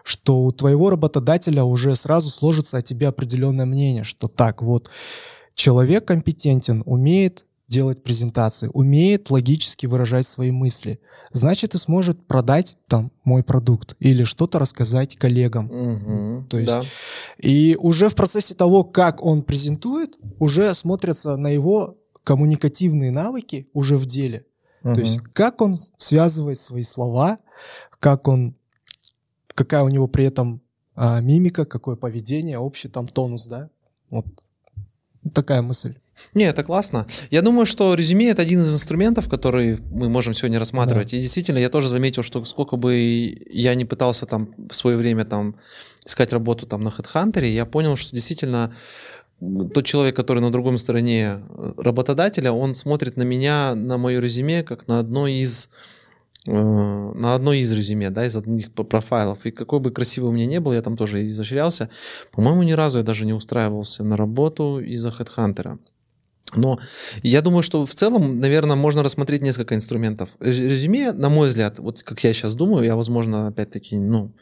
что 0.05 0.43
у 0.43 0.53
твоего 0.53 0.91
работодателя 0.91 1.65
уже 1.65 1.95
сразу 1.97 2.29
сложится 2.31 2.79
о 2.79 2.83
тебе 2.83 3.09
определенное 3.09 3.67
мнение, 3.67 4.05
что 4.05 4.29
так, 4.29 4.63
вот 4.63 4.91
человек 5.55 6.07
компетентен, 6.07 6.83
умеет 6.87 7.47
делать 7.73 8.03
презентации, 8.03 8.71
умеет 8.73 9.31
логически 9.31 9.87
выражать 9.87 10.29
свои 10.29 10.51
мысли, 10.51 11.01
значит 11.33 11.75
и 11.75 11.79
сможет 11.79 12.27
продать 12.27 12.77
там 12.87 13.11
мой 13.25 13.43
продукт 13.43 13.97
или 13.99 14.25
что-то 14.25 14.59
рассказать 14.59 15.17
коллегам. 15.17 15.71
Угу, 15.71 16.47
То 16.49 16.59
есть 16.59 16.73
да. 16.73 16.83
и 17.39 17.77
уже 17.81 18.09
в 18.09 18.15
процессе 18.15 18.55
того, 18.55 18.85
как 18.85 19.25
он 19.25 19.43
презентует, 19.43 20.19
уже 20.39 20.75
смотрятся 20.75 21.37
на 21.37 21.49
его 21.49 21.97
коммуникативные 22.25 23.11
навыки 23.11 23.69
уже 23.73 23.97
в 23.97 24.07
деле. 24.07 24.45
Угу. 24.85 24.95
То 24.95 25.01
есть 25.01 25.19
как 25.33 25.63
он 25.63 25.77
связывает 25.97 26.59
свои 26.59 26.83
слова, 26.83 27.39
как 27.99 28.29
он, 28.29 28.55
какая 29.49 29.83
у 29.83 29.89
него 29.89 30.09
при 30.09 30.27
этом 30.27 30.61
а, 30.95 31.21
мимика, 31.21 31.65
какое 31.65 31.97
поведение, 31.97 32.59
общий 32.59 32.89
там 32.89 33.09
тонус, 33.09 33.47
да? 33.47 33.71
Вот 34.11 34.27
такая 35.33 35.63
мысль. 35.63 35.95
Не, 36.35 36.45
это 36.45 36.63
классно. 36.63 37.07
Я 37.31 37.43
думаю, 37.43 37.67
что 37.67 37.95
резюме 37.95 38.31
это 38.31 38.43
один 38.43 38.61
из 38.61 38.73
инструментов, 38.73 39.29
который 39.29 39.81
мы 39.91 40.09
можем 40.09 40.35
сегодня 40.35 40.59
рассматривать. 40.59 41.11
Да. 41.11 41.17
И 41.17 41.21
действительно, 41.21 41.59
я 41.59 41.69
тоже 41.69 41.89
заметил, 41.89 42.23
что 42.23 42.45
сколько 42.45 42.77
бы 42.77 43.45
я 43.51 43.75
не 43.75 43.85
пытался 43.85 44.27
там 44.27 44.55
в 44.71 44.75
свое 44.75 44.97
время 44.97 45.25
там 45.25 45.57
искать 46.05 46.33
работу 46.33 46.67
там 46.67 46.83
на 46.83 46.89
HeadHunter, 46.89 47.47
я 47.47 47.67
понял, 47.67 47.97
что 47.97 48.15
действительно 48.15 48.73
тот 49.75 49.85
человек, 49.85 50.15
который 50.15 50.41
на 50.41 50.53
другой 50.53 50.79
стороне 50.79 51.43
работодателя, 51.77 52.53
он 52.53 52.75
смотрит 52.75 53.17
на 53.17 53.25
меня, 53.25 53.75
на 53.75 53.99
мое 53.99 54.21
резюме, 54.21 54.63
как 54.63 54.87
на 54.87 55.01
одно 55.01 55.27
из 55.27 55.69
э, 56.47 56.53
на 56.53 57.35
одно 57.35 57.53
из 57.53 57.73
резюме, 57.73 58.11
да, 58.11 58.25
из 58.25 58.37
одних 58.37 58.73
профайлов. 58.73 59.45
И 59.45 59.51
какой 59.51 59.81
бы 59.81 59.91
красивый 59.91 60.31
у 60.31 60.33
меня 60.33 60.47
не 60.47 60.61
был, 60.61 60.73
я 60.73 60.83
там 60.83 60.97
тоже 60.97 61.27
изощрялся. 61.27 61.91
По-моему, 62.31 62.63
ни 62.63 62.73
разу 62.73 62.99
я 62.99 63.05
даже 63.05 63.27
не 63.27 63.33
устраивался 63.33 64.05
на 64.05 64.17
работу 64.17 64.79
из-за 64.81 65.09
HeadHunter. 65.09 65.79
Но 66.55 66.79
я 67.23 67.41
думаю, 67.41 67.63
что 67.63 67.87
в 67.87 67.95
целом, 67.95 68.41
наверное, 68.41 68.77
можно 68.77 69.03
рассмотреть 69.03 69.43
несколько 69.43 69.75
инструментов. 69.75 70.31
Резюме, 70.41 71.13
на 71.13 71.29
мой 71.29 71.49
взгляд, 71.49 71.79
вот 71.79 72.03
как 72.03 72.23
я 72.25 72.33
сейчас 72.33 72.55
думаю, 72.55 72.85
я, 72.85 72.95
возможно, 72.97 73.49
опять-таки, 73.49 73.97
ну, 73.97 74.33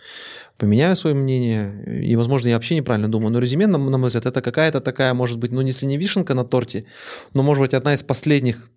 поменяю 0.59 0.97
свое 0.97 1.15
мнение, 1.15 2.05
и, 2.05 2.17
возможно, 2.17 2.49
я 2.49 2.55
вообще 2.55 2.77
неправильно 2.77 3.09
думаю, 3.09 3.33
но 3.33 3.39
резюме, 3.39 3.67
на, 3.67 3.79
на 3.79 3.99
мой 3.99 4.09
взгляд, 4.09 4.27
это 4.27 4.43
какая-то 4.43 4.81
такая, 4.81 5.15
может 5.15 5.39
быть, 5.39 5.53
ну, 5.53 5.61
если 5.61 5.87
не 5.87 5.99
вишенка 5.99 6.35
на 6.35 6.45
торте, 6.45 6.85
но, 7.35 7.43
может 7.43 7.63
быть, 7.63 7.75
одна 7.75 7.95
из 7.95 8.03
последних 8.03 8.71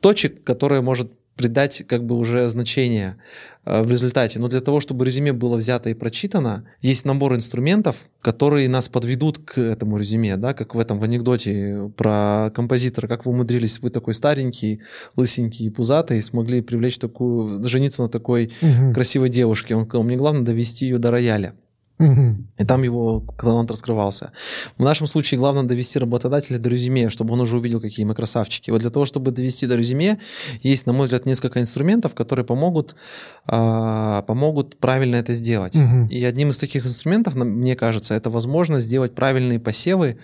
точек, 0.00 0.42
которая 0.42 0.80
может 0.82 1.12
придать 1.36 1.82
как 1.86 2.04
бы 2.04 2.16
уже 2.16 2.48
значение 2.48 3.16
э, 3.64 3.82
в 3.82 3.90
результате. 3.90 4.38
Но 4.38 4.48
для 4.48 4.60
того, 4.60 4.80
чтобы 4.80 5.04
резюме 5.04 5.32
было 5.32 5.56
взято 5.56 5.90
и 5.90 5.94
прочитано, 5.94 6.64
есть 6.80 7.04
набор 7.04 7.34
инструментов, 7.34 7.96
которые 8.20 8.68
нас 8.68 8.88
подведут 8.88 9.38
к 9.38 9.58
этому 9.58 9.96
резюме, 9.96 10.36
да, 10.36 10.54
как 10.54 10.74
в 10.74 10.78
этом 10.78 10.98
в 10.98 11.04
анекдоте 11.04 11.90
про 11.96 12.50
композитора, 12.54 13.08
как 13.08 13.24
вы 13.26 13.32
умудрились, 13.32 13.80
вы 13.80 13.90
такой 13.90 14.14
старенький, 14.14 14.80
лысенький 15.16 15.66
и 15.66 15.70
пузатый, 15.70 16.18
и 16.18 16.22
смогли 16.22 16.60
привлечь 16.60 16.98
такую, 16.98 17.62
жениться 17.66 18.02
на 18.02 18.08
такой 18.08 18.52
угу. 18.60 18.92
красивой 18.92 19.30
девушке. 19.30 19.74
Он 19.74 19.86
сказал, 19.86 20.04
мне 20.04 20.16
главное 20.16 20.42
довести 20.42 20.86
ее 20.86 20.98
до 20.98 21.10
рояля. 21.10 21.54
И 22.58 22.64
там 22.64 22.82
его 22.82 23.24
талант 23.38 23.70
раскрывался. 23.70 24.32
В 24.78 24.82
нашем 24.82 25.06
случае 25.06 25.38
главное 25.38 25.62
довести 25.62 25.98
работодателя 25.98 26.58
до 26.58 26.68
резюме, 26.68 27.08
чтобы 27.08 27.34
он 27.34 27.40
уже 27.40 27.56
увидел, 27.56 27.80
какие 27.80 28.04
мы 28.04 28.14
красавчики. 28.14 28.70
Вот 28.70 28.80
для 28.80 28.90
того, 28.90 29.04
чтобы 29.04 29.30
довести 29.30 29.66
до 29.66 29.76
резюме, 29.76 30.18
есть, 30.62 30.86
на 30.86 30.92
мой 30.92 31.04
взгляд, 31.04 31.26
несколько 31.26 31.60
инструментов, 31.60 32.14
которые 32.14 32.44
помогут, 32.44 32.96
э, 33.46 34.22
помогут 34.26 34.78
правильно 34.78 35.16
это 35.16 35.34
сделать. 35.34 35.76
Угу. 35.76 36.08
И 36.10 36.24
одним 36.24 36.50
из 36.50 36.58
таких 36.58 36.86
инструментов, 36.86 37.34
мне 37.34 37.76
кажется, 37.76 38.14
это 38.14 38.30
возможность 38.30 38.86
сделать 38.86 39.14
правильные 39.14 39.58
посевы 39.58 40.18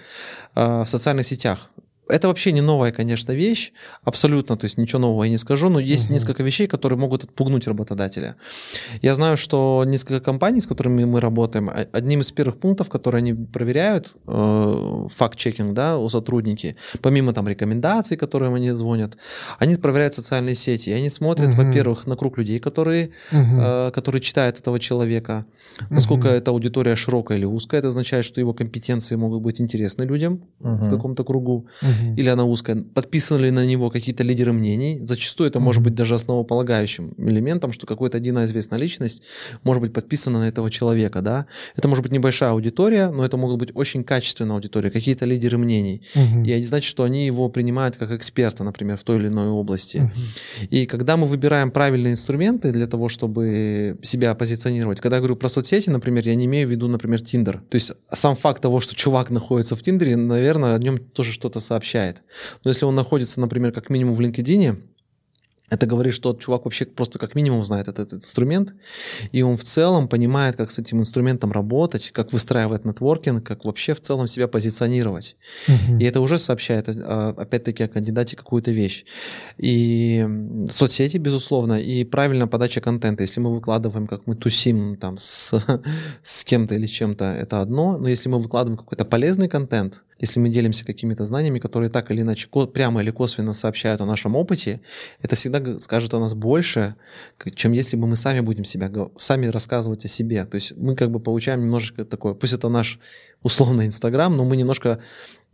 э, 0.55 0.83
в 0.83 0.89
социальных 0.89 1.27
сетях. 1.27 1.71
Это 2.09 2.29
вообще 2.29 2.53
не 2.53 2.61
новая, 2.61 2.93
конечно, 2.93 3.33
вещь, 3.33 3.73
абсолютно, 4.03 4.57
то 4.57 4.65
есть 4.65 4.79
ничего 4.79 5.01
нового 5.01 5.25
я 5.25 5.31
не 5.31 5.39
скажу, 5.39 5.69
но 5.69 5.79
есть 5.81 6.07
угу. 6.07 6.15
несколько 6.15 6.43
вещей, 6.43 6.67
которые 6.67 6.99
могут 6.99 7.25
отпугнуть 7.25 7.67
работодателя. 7.67 8.37
Я 9.03 9.15
знаю, 9.15 9.37
что 9.37 9.85
несколько 9.87 10.21
компаний, 10.21 10.61
с 10.61 10.67
которыми 10.67 11.05
мы 11.05 11.21
работаем, 11.21 11.71
одним 11.93 12.21
из 12.21 12.33
первых 12.33 12.59
пунктов, 12.59 12.89
которые 12.89 13.19
они 13.19 13.35
проверяют, 13.35 14.15
э, 14.27 15.07
факт-чекинг, 15.15 15.75
да, 15.75 15.99
у 15.99 16.09
сотрудники, 16.09 16.77
помимо 17.03 17.33
там 17.33 17.47
рекомендаций, 17.47 18.17
которые 18.17 18.55
они 18.55 18.71
звонят, 18.71 19.19
они 19.59 19.75
проверяют 19.77 20.15
социальные 20.15 20.55
сети, 20.55 20.91
и 20.91 20.93
они 20.93 21.11
смотрят, 21.11 21.51
угу. 21.51 21.63
во-первых, 21.63 22.07
на 22.07 22.17
круг 22.17 22.39
людей, 22.39 22.59
которые, 22.59 23.11
угу. 23.31 23.61
э, 23.61 23.91
которые 23.95 24.23
читают 24.23 24.59
этого 24.59 24.81
человека, 24.81 25.45
насколько 25.91 26.27
угу. 26.27 26.35
эта 26.35 26.51
аудитория 26.51 26.97
широкая 26.97 27.39
или 27.39 27.45
узкая, 27.45 27.81
это 27.81 27.89
означает, 27.89 28.25
что 28.25 28.41
его 28.41 28.55
компетенции 28.55 29.17
могут 29.17 29.43
быть 29.43 29.61
интересны 29.61 30.05
людям 30.05 30.43
угу. 30.61 30.77
в 30.77 30.91
каком-то 30.91 31.25
кругу. 31.25 31.67
Угу 31.83 31.98
или 32.17 32.29
она 32.29 32.45
узкая, 32.45 32.77
подписаны 32.77 33.45
ли 33.45 33.51
на 33.51 33.67
него 33.67 33.91
какие-то 33.91 34.23
лидеры 34.23 34.53
мнений. 34.53 35.01
Зачастую 35.03 35.49
это 35.49 35.61
может 35.61 35.83
быть 35.83 35.95
даже 35.95 36.15
основополагающим 36.15 37.15
элементом, 37.19 37.73
что 37.73 37.87
какой-то 37.87 38.17
один 38.17 38.39
известная 38.45 38.79
личность 38.79 39.23
может 39.63 39.81
быть 39.81 39.93
подписана 39.93 40.41
на 40.41 40.49
этого 40.49 40.71
человека. 40.71 41.21
Да? 41.23 41.47
Это 41.77 41.89
может 41.89 42.03
быть 42.03 42.13
небольшая 42.13 42.51
аудитория, 42.51 43.11
но 43.11 43.25
это 43.25 43.37
могут 43.37 43.59
быть 43.59 43.71
очень 43.75 44.05
качественная 44.05 44.55
аудитория, 44.55 44.91
какие-то 44.91 45.25
лидеры 45.25 45.59
мнений. 45.59 46.03
Угу. 46.15 46.45
И 46.45 46.51
это 46.51 46.67
значит, 46.67 46.89
что 46.89 47.05
они 47.05 47.27
его 47.27 47.49
принимают 47.49 47.97
как 47.97 48.11
эксперта, 48.13 48.65
например, 48.65 48.97
в 48.97 49.05
той 49.05 49.17
или 49.19 49.29
иной 49.29 49.49
области. 49.49 49.99
Угу. 49.99 50.67
И 50.71 50.87
когда 50.87 51.17
мы 51.17 51.27
выбираем 51.27 51.71
правильные 51.71 52.13
инструменты 52.13 52.73
для 52.73 52.87
того, 52.87 53.09
чтобы 53.09 53.99
себя 54.03 54.35
позиционировать, 54.35 55.01
когда 55.01 55.17
я 55.17 55.21
говорю 55.21 55.37
про 55.37 55.49
соцсети, 55.49 55.91
например, 55.91 56.27
я 56.27 56.35
не 56.35 56.47
имею 56.47 56.69
в 56.69 56.71
виду, 56.71 56.89
например, 56.89 57.21
Тиндер. 57.21 57.59
То 57.69 57.75
есть 57.75 57.93
сам 58.13 58.35
факт 58.37 58.63
того, 58.63 58.81
что 58.81 58.95
чувак 58.95 59.31
находится 59.31 59.77
в 59.77 59.83
Тиндере, 59.83 60.17
наверное, 60.17 60.75
о 60.75 60.79
нем 60.79 60.99
тоже 60.99 61.33
что-то 61.33 61.61
сообщает 61.61 61.88
сообщает. 61.89 62.23
Но 62.65 62.71
если 62.71 62.87
он 62.87 62.95
находится, 62.95 63.41
например, 63.41 63.73
как 63.73 63.91
минимум 63.91 64.15
в 64.15 64.21
LinkedIn, 64.21 64.77
это 65.71 65.87
говорит, 65.87 66.15
что 66.15 66.33
тот 66.33 66.41
чувак 66.41 66.65
вообще 66.65 66.87
просто 66.87 67.19
как 67.19 67.35
минимум 67.35 67.65
знает 67.65 67.89
этот, 67.89 68.07
этот 68.07 68.25
инструмент, 68.25 68.75
и 69.33 69.43
он 69.43 69.57
в 69.57 69.65
целом 69.65 70.09
понимает, 70.09 70.57
как 70.57 70.71
с 70.71 70.79
этим 70.79 71.01
инструментом 71.01 71.53
работать, 71.53 72.11
как 72.13 72.33
выстраивать 72.33 72.85
нетворкинг, 72.85 73.47
как 73.47 73.65
вообще 73.65 73.93
в 73.93 74.01
целом 74.01 74.29
себя 74.29 74.49
позиционировать. 74.49 75.37
Uh-huh. 75.67 76.01
И 76.01 76.05
это 76.05 76.21
уже 76.21 76.39
сообщает, 76.39 76.89
а, 76.89 77.35
опять-таки, 77.37 77.85
о 77.85 77.89
кандидате 77.89 78.37
какую-то 78.37 78.71
вещь. 78.71 79.05
И 79.59 80.27
соцсети, 80.71 81.19
безусловно, 81.19 81.75
и 81.75 82.05
правильная 82.05 82.47
подача 82.47 82.81
контента. 82.81 83.23
Если 83.23 83.41
мы 83.41 83.55
выкладываем, 83.55 84.07
как 84.07 84.27
мы 84.27 84.37
тусим 84.37 84.97
там 84.97 85.19
с, 85.19 85.53
с 86.23 86.45
кем-то 86.45 86.75
или 86.77 86.87
чем-то, 86.87 87.25
это 87.25 87.61
одно, 87.61 87.99
но 87.99 88.09
если 88.09 88.31
мы 88.31 88.39
выкладываем 88.39 88.79
какой-то 88.79 89.05
полезный 89.05 89.49
контент, 89.49 90.03
если 90.19 90.41
мы 90.41 90.49
делимся 90.49 90.85
какими-то 90.85 91.25
знаниями, 91.25 91.59
которые 91.59 91.91
так 91.91 92.11
или 92.11 92.23
иначе 92.23 92.49
прямо 92.73 93.03
или 93.03 93.11
косвенно 93.11 93.53
сообщают 93.53 94.01
о 94.01 94.07
нашем 94.07 94.37
опыте, 94.37 94.81
это 95.23 95.37
всегда 95.37 95.79
скажет 95.79 96.15
о 96.15 96.21
нас 96.21 96.35
больше, 96.35 96.97
чем 97.55 97.73
если 97.73 97.97
бы 97.97 98.07
мы 98.07 98.17
сами 98.17 98.41
будем 98.41 98.65
себя, 98.65 98.91
сами 99.19 99.47
рассказывать 99.47 100.05
о 100.05 100.09
себе. 100.09 100.45
То 100.45 100.57
есть 100.57 100.77
мы 100.77 100.97
как 100.97 101.11
бы 101.11 101.21
получаем 101.21 101.63
немножечко 101.63 102.05
такое, 102.05 102.35
пусть 102.35 102.53
это 102.53 102.69
наш 102.69 102.99
условный 103.43 103.87
Инстаграм, 103.87 104.37
но 104.37 104.45
мы 104.45 104.57
немножко 104.57 105.01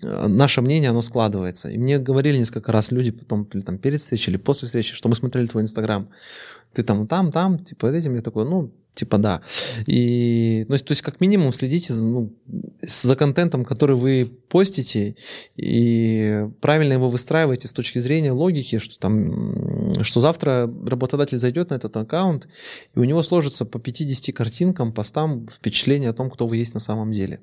э, 0.03 0.27
наше 0.27 0.63
мнение, 0.63 0.91
оно 0.91 1.03
складывается. 1.03 1.69
И 1.69 1.79
мне 1.79 1.99
говорили 1.99 2.39
несколько 2.39 2.73
раз 2.73 2.93
люди 2.93 3.11
потом, 3.11 3.45
или 3.53 3.63
там 3.63 3.79
перед 3.79 4.01
встречей, 4.01 4.33
или 4.33 4.39
после 4.39 4.67
встречи, 4.67 4.95
что 4.95 5.09
мы 5.09 5.15
смотрели 5.15 5.47
твой 5.47 5.63
Инстаграм. 5.63 6.09
Ты 6.73 6.83
там, 6.83 7.07
там, 7.07 7.31
там, 7.31 7.59
типа 7.59 7.87
этим. 7.87 8.15
Я 8.15 8.23
такой, 8.23 8.45
ну, 8.45 8.73
Типа 8.95 9.19
да. 9.19 9.43
И, 9.87 10.67
ну, 10.69 10.77
то 10.77 10.93
есть, 10.93 11.03
как 11.03 11.21
минимум, 11.21 11.53
следите 11.53 11.93
за, 11.93 12.07
ну, 12.07 12.33
за 12.81 13.17
контентом, 13.17 13.65
который 13.65 13.97
вы 13.97 14.31
постите, 14.49 15.17
и 15.57 16.47
правильно 16.61 16.93
его 16.93 17.11
выстраиваете 17.11 17.67
с 17.67 17.73
точки 17.73 17.99
зрения 17.99 18.31
логики, 18.31 18.79
что 18.79 18.99
там, 18.99 20.03
что 20.05 20.21
завтра 20.21 20.71
работодатель 20.87 21.39
зайдет 21.39 21.71
на 21.71 21.75
этот 21.75 21.97
аккаунт, 21.97 22.49
и 22.95 22.99
у 22.99 23.05
него 23.05 23.23
сложится 23.23 23.65
по 23.65 23.81
50 23.81 24.35
картинкам, 24.35 24.93
постам 24.93 25.49
впечатление 25.49 26.11
о 26.11 26.15
том, 26.15 26.31
кто 26.31 26.47
вы 26.47 26.59
есть 26.59 26.75
на 26.75 26.81
самом 26.81 27.11
деле. 27.11 27.41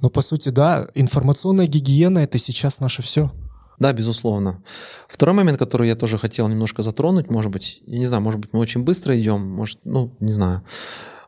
Ну, 0.00 0.10
по 0.10 0.20
сути, 0.20 0.48
да, 0.48 0.88
информационная 0.94 1.66
гигиена— 1.66 2.18
это 2.20 2.38
сейчас 2.38 2.80
наше 2.80 3.02
все. 3.02 3.32
Да, 3.78 3.92
безусловно. 3.92 4.62
Второй 5.08 5.34
момент, 5.34 5.58
который 5.58 5.88
я 5.88 5.96
тоже 5.96 6.18
хотел 6.18 6.48
немножко 6.48 6.82
затронуть, 6.82 7.30
может 7.30 7.52
быть, 7.52 7.82
я 7.86 7.98
не 7.98 8.06
знаю, 8.06 8.22
может 8.22 8.40
быть, 8.40 8.52
мы 8.52 8.58
очень 8.58 8.82
быстро 8.82 9.18
идем, 9.18 9.40
может, 9.40 9.78
ну, 9.84 10.14
не 10.20 10.32
знаю. 10.32 10.62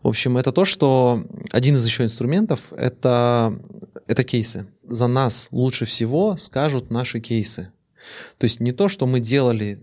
В 0.02 0.08
общем, 0.08 0.36
это 0.36 0.50
то, 0.50 0.64
что 0.64 1.22
один 1.52 1.76
из 1.76 1.84
еще 1.84 2.04
инструментов 2.04 2.72
это, 2.72 3.60
это 4.06 4.24
кейсы. 4.24 4.66
За 4.82 5.06
нас 5.06 5.48
лучше 5.50 5.84
всего 5.84 6.36
скажут 6.36 6.90
наши 6.90 7.20
кейсы. 7.20 7.70
То 8.38 8.44
есть 8.44 8.60
не 8.60 8.72
то, 8.72 8.88
что 8.88 9.06
мы 9.06 9.20
делали 9.20 9.82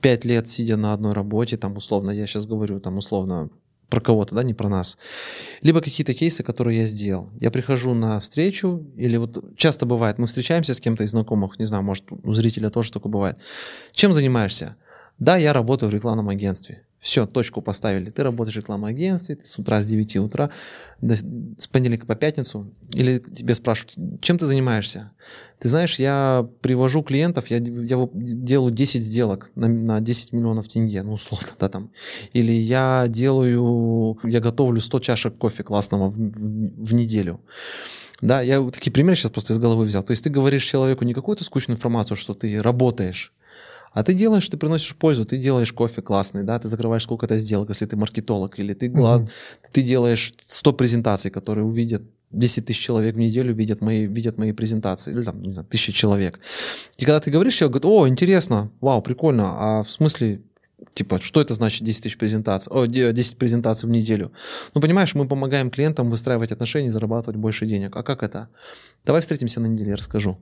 пять 0.00 0.24
лет, 0.24 0.48
сидя 0.48 0.76
на 0.76 0.94
одной 0.94 1.12
работе, 1.12 1.56
там 1.56 1.76
условно, 1.76 2.10
я 2.10 2.26
сейчас 2.26 2.46
говорю, 2.46 2.80
там 2.80 2.98
условно 2.98 3.50
про 3.92 4.00
кого-то, 4.00 4.34
да, 4.34 4.42
не 4.42 4.54
про 4.54 4.70
нас. 4.70 4.96
Либо 5.60 5.82
какие-то 5.82 6.14
кейсы, 6.14 6.42
которые 6.42 6.78
я 6.78 6.86
сделал. 6.86 7.28
Я 7.40 7.50
прихожу 7.50 7.92
на 7.92 8.18
встречу, 8.20 8.86
или 8.96 9.18
вот 9.18 9.54
часто 9.58 9.84
бывает, 9.84 10.16
мы 10.16 10.26
встречаемся 10.26 10.72
с 10.72 10.80
кем-то 10.80 11.04
из 11.04 11.10
знакомых, 11.10 11.58
не 11.58 11.66
знаю, 11.66 11.82
может, 11.82 12.04
у 12.10 12.32
зрителя 12.32 12.70
тоже 12.70 12.90
такое 12.90 13.12
бывает. 13.12 13.36
Чем 13.92 14.14
занимаешься? 14.14 14.76
Да, 15.18 15.36
я 15.36 15.52
работаю 15.52 15.90
в 15.90 15.94
рекламном 15.94 16.30
агентстве. 16.30 16.86
Все, 17.02 17.26
точку 17.26 17.60
поставили. 17.62 18.10
Ты 18.10 18.22
работаешь 18.22 18.54
в 18.54 18.60
рекламном 18.60 18.88
агентстве, 18.88 19.34
ты 19.34 19.44
с 19.44 19.58
утра 19.58 19.82
с 19.82 19.86
9 19.86 20.18
утра, 20.18 20.50
с 21.00 21.66
понедельника 21.66 22.06
по 22.06 22.14
пятницу. 22.14 22.72
Или 22.94 23.18
тебе 23.18 23.56
спрашивают, 23.56 24.22
чем 24.22 24.38
ты 24.38 24.46
занимаешься? 24.46 25.10
Ты 25.58 25.66
знаешь, 25.66 25.98
я 25.98 26.48
привожу 26.60 27.02
клиентов, 27.02 27.50
я, 27.50 27.56
я 27.56 28.08
делаю 28.14 28.70
10 28.70 29.02
сделок 29.02 29.50
на, 29.56 29.66
на 29.66 30.00
10 30.00 30.32
миллионов 30.32 30.68
тенге, 30.68 31.02
ну, 31.02 31.14
условно, 31.14 31.48
да, 31.58 31.68
там. 31.68 31.90
Или 32.34 32.52
я 32.52 33.06
делаю, 33.08 34.16
я 34.22 34.38
готовлю 34.38 34.80
100 34.80 35.00
чашек 35.00 35.36
кофе 35.36 35.64
классного 35.64 36.08
в, 36.08 36.16
в, 36.16 36.86
в 36.86 36.94
неделю. 36.94 37.40
Да, 38.20 38.42
я 38.42 38.62
такие 38.70 38.92
примеры 38.92 39.16
сейчас 39.16 39.32
просто 39.32 39.54
из 39.54 39.58
головы 39.58 39.86
взял. 39.86 40.04
То 40.04 40.12
есть 40.12 40.22
ты 40.22 40.30
говоришь 40.30 40.62
человеку 40.62 41.04
не 41.04 41.14
какую-то 41.14 41.42
скучную 41.42 41.76
информацию, 41.76 42.16
что 42.16 42.34
ты 42.34 42.62
работаешь, 42.62 43.32
а 43.92 44.02
ты 44.02 44.14
делаешь, 44.14 44.48
ты 44.48 44.56
приносишь 44.56 44.96
пользу, 44.96 45.24
ты 45.24 45.38
делаешь 45.38 45.72
кофе 45.72 46.02
классный, 46.02 46.44
да, 46.44 46.58
ты 46.58 46.68
закрываешь 46.68 47.02
сколько-то 47.02 47.38
сделок, 47.38 47.68
если 47.68 47.86
ты 47.86 47.96
маркетолог, 47.96 48.58
или 48.58 48.74
ты, 48.74 48.88
mm-hmm. 48.88 49.28
ты 49.72 49.82
делаешь 49.82 50.32
100 50.46 50.72
презентаций, 50.72 51.30
которые 51.30 51.64
увидят 51.64 52.02
10 52.30 52.64
тысяч 52.66 52.80
человек 52.80 53.14
в 53.14 53.18
неделю 53.18 53.54
видят 53.54 53.82
мои, 53.82 54.06
видят 54.06 54.38
мои 54.38 54.52
презентации, 54.52 55.12
или 55.12 55.22
там, 55.22 55.42
не 55.42 55.50
знаю, 55.50 55.68
тысячи 55.68 55.92
человек. 55.92 56.40
И 56.96 57.04
когда 57.04 57.20
ты 57.20 57.30
говоришь, 57.30 57.54
человек 57.54 57.82
говорит, 57.82 57.84
о, 57.84 58.08
интересно, 58.08 58.70
вау, 58.80 59.02
прикольно, 59.02 59.56
а 59.58 59.82
в 59.82 59.90
смысле, 59.90 60.40
типа, 60.94 61.20
что 61.20 61.42
это 61.42 61.52
значит 61.52 61.84
10 61.84 62.02
тысяч 62.02 62.16
презентаций, 62.16 62.72
о, 62.72 62.86
10 62.86 63.36
презентаций 63.36 63.86
в 63.86 63.92
неделю? 63.92 64.32
Ну, 64.74 64.80
понимаешь, 64.80 65.14
мы 65.14 65.28
помогаем 65.28 65.70
клиентам 65.70 66.10
выстраивать 66.10 66.52
отношения 66.52 66.88
и 66.88 66.90
зарабатывать 66.90 67.36
больше 67.36 67.66
денег. 67.66 67.94
А 67.96 68.02
как 68.02 68.22
это? 68.22 68.48
Давай 69.04 69.20
встретимся 69.20 69.60
на 69.60 69.66
неделе, 69.66 69.90
я 69.90 69.96
расскажу. 69.96 70.38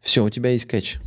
Все, 0.00 0.24
у 0.24 0.30
тебя 0.30 0.50
есть 0.50 0.66
кэч 0.66 1.00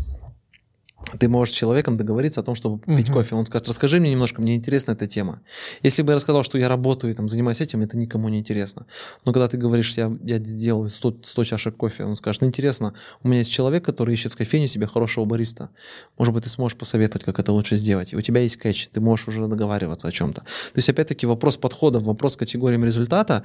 ты 1.18 1.28
можешь 1.28 1.54
с 1.54 1.58
человеком 1.58 1.98
договориться 1.98 2.42
о 2.42 2.44
том, 2.44 2.56
чтобы 2.56 2.80
пить 2.80 3.10
uh-huh. 3.10 3.14
кофе. 3.14 3.36
Он 3.36 3.46
скажет, 3.46 3.68
расскажи 3.68 4.00
мне 4.00 4.12
немножко, 4.12 4.42
мне 4.42 4.56
интересна 4.56 4.92
эта 4.92 5.08
тема. 5.08 5.42
Если 5.82 6.04
бы 6.04 6.12
я 6.12 6.16
рассказал, 6.16 6.44
что 6.44 6.58
я 6.58 6.70
работаю 6.70 7.12
и 7.12 7.16
там, 7.16 7.28
занимаюсь 7.28 7.62
этим, 7.62 7.82
это 7.82 7.98
никому 7.98 8.30
не 8.30 8.40
интересно. 8.40 8.86
Но 9.26 9.34
когда 9.34 9.48
ты 9.48 9.58
говоришь, 9.58 9.94
я, 9.98 10.12
я 10.24 10.38
сделаю 10.38 10.90
100, 10.90 11.18
100 11.24 11.44
чашек 11.46 11.78
кофе, 11.78 12.06
он 12.06 12.16
скажет, 12.16 12.42
ну 12.42 12.48
интересно, 12.48 12.94
у 13.24 13.28
меня 13.28 13.40
есть 13.40 13.52
человек, 13.52 13.84
который 13.84 14.14
ищет 14.14 14.34
в 14.34 14.38
кофейне 14.38 14.68
себе 14.68 14.88
хорошего 14.88 15.26
бариста. 15.26 15.70
Может 16.18 16.34
быть, 16.34 16.44
ты 16.44 16.50
сможешь 16.50 16.78
посоветовать, 16.78 17.26
как 17.26 17.40
это 17.40 17.52
лучше 17.52 17.76
сделать. 17.76 18.14
И 18.14 18.16
у 18.16 18.22
тебя 18.22 18.42
есть 18.42 18.58
кэч, 18.58 18.90
ты 18.90 19.00
можешь 19.02 19.28
уже 19.28 19.48
договариваться 19.48 20.08
о 20.08 20.12
чем-то. 20.12 20.42
То 20.42 20.76
есть, 20.76 20.90
опять-таки, 20.90 21.26
вопрос 21.26 21.58
подхода, 21.58 22.00
вопрос 22.00 22.38
категориям 22.38 22.86
результата. 22.86 23.44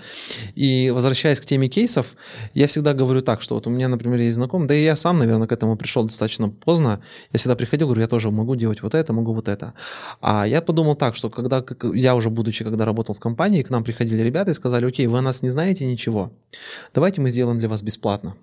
И 0.55 0.91
возвращаясь 0.91 1.41
к 1.41 1.47
теме 1.47 1.69
кейсов, 1.69 2.15
я 2.53 2.67
всегда 2.67 2.93
говорю 2.93 3.23
так, 3.23 3.41
что 3.41 3.55
вот 3.55 3.67
у 3.67 3.71
меня, 3.71 3.89
например, 3.89 4.21
есть 4.21 4.35
знакомый, 4.35 4.69
да 4.69 4.75
и 4.75 4.85
я 4.85 4.97
сам, 4.97 5.19
наверное, 5.19 5.49
к 5.49 5.53
этому 5.53 5.77
пришел 5.77 6.05
достаточно 6.05 6.51
поздно. 6.51 7.01
Я 7.33 7.39
всегда 7.45 7.57
приходил, 7.57 7.89
говорю, 7.89 8.01
я 8.01 8.09
тоже 8.09 8.31
могу 8.31 8.57
делать 8.57 8.83
вот 8.83 8.95
это, 8.95 9.13
могу 9.13 9.35
вот 9.35 9.49
это. 9.49 9.75
А 10.23 10.47
я 10.47 10.63
подумал 10.63 10.97
так, 10.97 11.15
что 11.15 11.29
когда 11.29 11.63
я 11.93 12.15
уже 12.15 12.31
будучи, 12.31 12.65
когда 12.65 12.87
работал 12.87 13.15
в 13.15 13.21
компании, 13.21 13.63
к 13.63 13.69
нам 13.69 13.85
приходили 13.85 14.23
ребята 14.23 14.51
и 14.51 14.55
сказали, 14.55 14.87
окей, 14.87 15.07
вы 15.07 15.19
о 15.19 15.23
нас 15.23 15.43
не 15.43 15.51
знаете 15.51 15.85
ничего, 15.85 16.33
давайте 16.95 17.21
мы 17.21 17.29
сделаем 17.29 17.59
для 17.59 17.69
вас 17.69 17.83
бесплатно. 17.83 18.35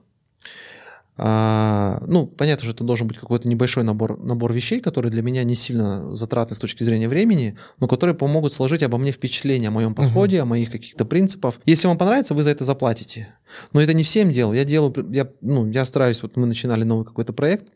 А, 1.18 2.02
ну, 2.08 2.26
понятно, 2.26 2.64
что 2.64 2.74
это 2.74 2.84
должен 2.84 3.08
быть 3.08 3.18
какой-то 3.18 3.48
небольшой 3.48 3.84
набор, 3.84 4.20
набор 4.20 4.54
вещей, 4.54 4.80
которые 4.80 5.12
для 5.12 5.22
меня 5.22 5.44
не 5.44 5.56
сильно 5.56 6.16
затратны 6.16 6.56
с 6.56 6.60
точки 6.60 6.84
зрения 6.84 7.10
времени, 7.10 7.58
но 7.80 7.88
которые 7.88 8.16
помогут 8.16 8.54
сложить 8.54 8.84
обо 8.84 8.98
мне 8.98 9.12
впечатление 9.12 9.70
о 9.70 9.72
моем 9.72 9.94
подходе, 9.94 10.38
uh-huh. 10.38 10.42
о 10.42 10.46
моих 10.46 10.72
каких-то 10.72 11.06
принципах. 11.06 11.56
Если 11.66 11.88
вам 11.88 11.98
понравится, 11.98 12.34
вы 12.34 12.44
за 12.44 12.52
это 12.52 12.64
заплатите. 12.64 13.36
Но 13.74 13.82
это 13.82 13.94
не 13.94 14.04
всем 14.04 14.30
делал. 14.30 14.54
Я 14.54 14.64
делаю, 14.64 14.94
я, 15.12 15.30
ну, 15.42 15.68
я 15.70 15.86
стараюсь, 15.86 16.22
вот 16.24 16.38
мы 16.38 16.46
начинали 16.46 16.84
новый 16.84 17.06
какой-то 17.06 17.34
проект, 17.34 17.72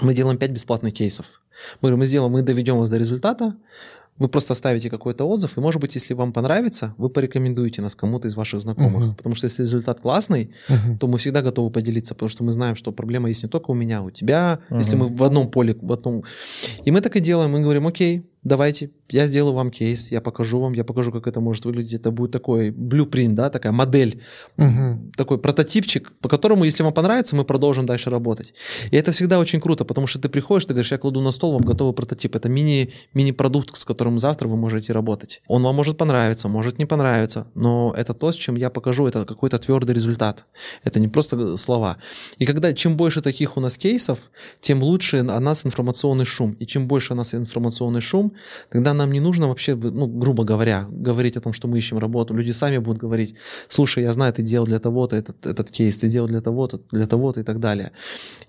мы 0.00 0.14
делаем 0.14 0.38
5 0.38 0.50
бесплатных 0.50 0.94
кейсов. 0.94 1.42
Мы 1.80 1.88
говорим, 1.88 1.98
мы 1.98 2.06
сделаем, 2.06 2.32
мы 2.32 2.42
доведем 2.42 2.78
вас 2.78 2.90
до 2.90 2.98
результата, 2.98 3.54
вы 4.18 4.28
просто 4.28 4.52
оставите 4.52 4.90
какой-то 4.90 5.24
отзыв, 5.24 5.56
и, 5.56 5.60
может 5.60 5.80
быть, 5.80 5.94
если 5.94 6.12
вам 6.14 6.32
понравится, 6.32 6.94
вы 6.98 7.08
порекомендуете 7.08 7.82
нас 7.82 7.94
кому-то 7.94 8.26
из 8.26 8.34
ваших 8.34 8.60
знакомых. 8.60 9.02
Uh-huh. 9.02 9.16
Потому 9.16 9.34
что 9.36 9.44
если 9.44 9.62
результат 9.62 10.00
классный, 10.00 10.50
uh-huh. 10.68 10.98
то 10.98 11.06
мы 11.06 11.18
всегда 11.18 11.40
готовы 11.40 11.70
поделиться, 11.70 12.14
потому 12.14 12.28
что 12.28 12.42
мы 12.42 12.52
знаем, 12.52 12.74
что 12.74 12.90
проблема 12.90 13.28
есть 13.28 13.44
не 13.44 13.48
только 13.48 13.70
у 13.70 13.74
меня, 13.74 14.00
а 14.00 14.02
у 14.02 14.10
тебя, 14.10 14.58
uh-huh. 14.70 14.78
если 14.78 14.96
мы 14.96 15.06
в 15.06 15.22
одном 15.22 15.50
поле, 15.50 15.76
в 15.80 15.92
одном... 15.92 16.24
И 16.84 16.90
мы 16.90 17.00
так 17.00 17.14
и 17.16 17.20
делаем, 17.20 17.52
мы 17.52 17.60
говорим, 17.60 17.86
окей, 17.86 18.28
давайте, 18.42 18.90
я 19.10 19.26
сделаю 19.26 19.54
вам 19.54 19.70
кейс, 19.70 20.12
я 20.12 20.20
покажу 20.20 20.60
вам, 20.60 20.72
я 20.72 20.84
покажу, 20.84 21.12
как 21.12 21.26
это 21.26 21.40
может 21.40 21.64
выглядеть. 21.64 21.94
Это 21.94 22.10
будет 22.10 22.30
такой 22.30 22.70
блюпринт, 22.70 23.34
да, 23.34 23.50
такая 23.50 23.72
модель, 23.72 24.22
угу. 24.56 25.12
такой 25.16 25.38
прототипчик, 25.38 26.12
по 26.20 26.28
которому, 26.28 26.64
если 26.64 26.82
вам 26.82 26.92
понравится, 26.92 27.36
мы 27.36 27.44
продолжим 27.44 27.86
дальше 27.86 28.10
работать. 28.10 28.54
И 28.90 28.96
это 28.96 29.12
всегда 29.12 29.38
очень 29.38 29.60
круто, 29.60 29.84
потому 29.84 30.06
что 30.06 30.18
ты 30.18 30.28
приходишь, 30.28 30.66
ты 30.66 30.74
говоришь, 30.74 30.92
я 30.92 30.98
кладу 30.98 31.20
на 31.20 31.30
стол 31.30 31.52
вам 31.52 31.62
готовый 31.62 31.94
прототип. 31.94 32.36
Это 32.36 32.48
мини, 32.48 32.90
мини-продукт, 33.14 33.76
с 33.76 33.84
которым 33.84 34.18
завтра 34.18 34.48
вы 34.48 34.56
можете 34.56 34.92
работать. 34.92 35.42
Он 35.46 35.62
вам 35.62 35.76
может 35.76 35.96
понравиться, 35.96 36.48
может 36.48 36.78
не 36.78 36.86
понравиться, 36.86 37.46
но 37.54 37.94
это 37.96 38.14
то, 38.14 38.30
с 38.30 38.36
чем 38.36 38.56
я 38.56 38.70
покажу, 38.70 39.06
это 39.06 39.24
какой-то 39.24 39.58
твердый 39.58 39.94
результат. 39.94 40.46
Это 40.84 41.00
не 41.00 41.08
просто 41.08 41.56
слова. 41.56 41.96
И 42.38 42.44
когда 42.44 42.72
чем 42.72 42.96
больше 42.96 43.22
таких 43.22 43.56
у 43.56 43.60
нас 43.60 43.78
кейсов, 43.78 44.30
тем 44.60 44.82
лучше 44.82 45.18
о 45.18 45.40
нас 45.40 45.64
информационный 45.64 46.24
шум. 46.24 46.52
И 46.60 46.66
чем 46.66 46.86
больше 46.86 47.14
у 47.14 47.16
нас 47.16 47.34
информационный 47.34 48.00
шум, 48.00 48.32
тогда 48.70 48.97
нам 48.98 49.12
не 49.12 49.20
нужно 49.20 49.48
вообще, 49.48 49.74
ну, 49.74 50.06
грубо 50.06 50.44
говоря, 50.44 50.86
говорить 50.90 51.36
о 51.36 51.40
том, 51.40 51.52
что 51.52 51.68
мы 51.68 51.78
ищем 51.78 51.98
работу. 51.98 52.34
Люди 52.34 52.50
сами 52.50 52.78
будут 52.78 53.00
говорить, 53.00 53.34
слушай, 53.68 54.02
я 54.04 54.12
знаю, 54.12 54.32
ты 54.32 54.42
делал 54.42 54.66
для 54.66 54.78
того-то 54.78 55.16
этот, 55.16 55.46
этот 55.46 55.70
кейс, 55.70 55.96
ты 55.96 56.08
делал 56.08 56.28
для 56.28 56.40
того-то, 56.40 56.80
для 56.92 57.06
того-то 57.06 57.40
и 57.40 57.42
так 57.42 57.60
далее. 57.60 57.92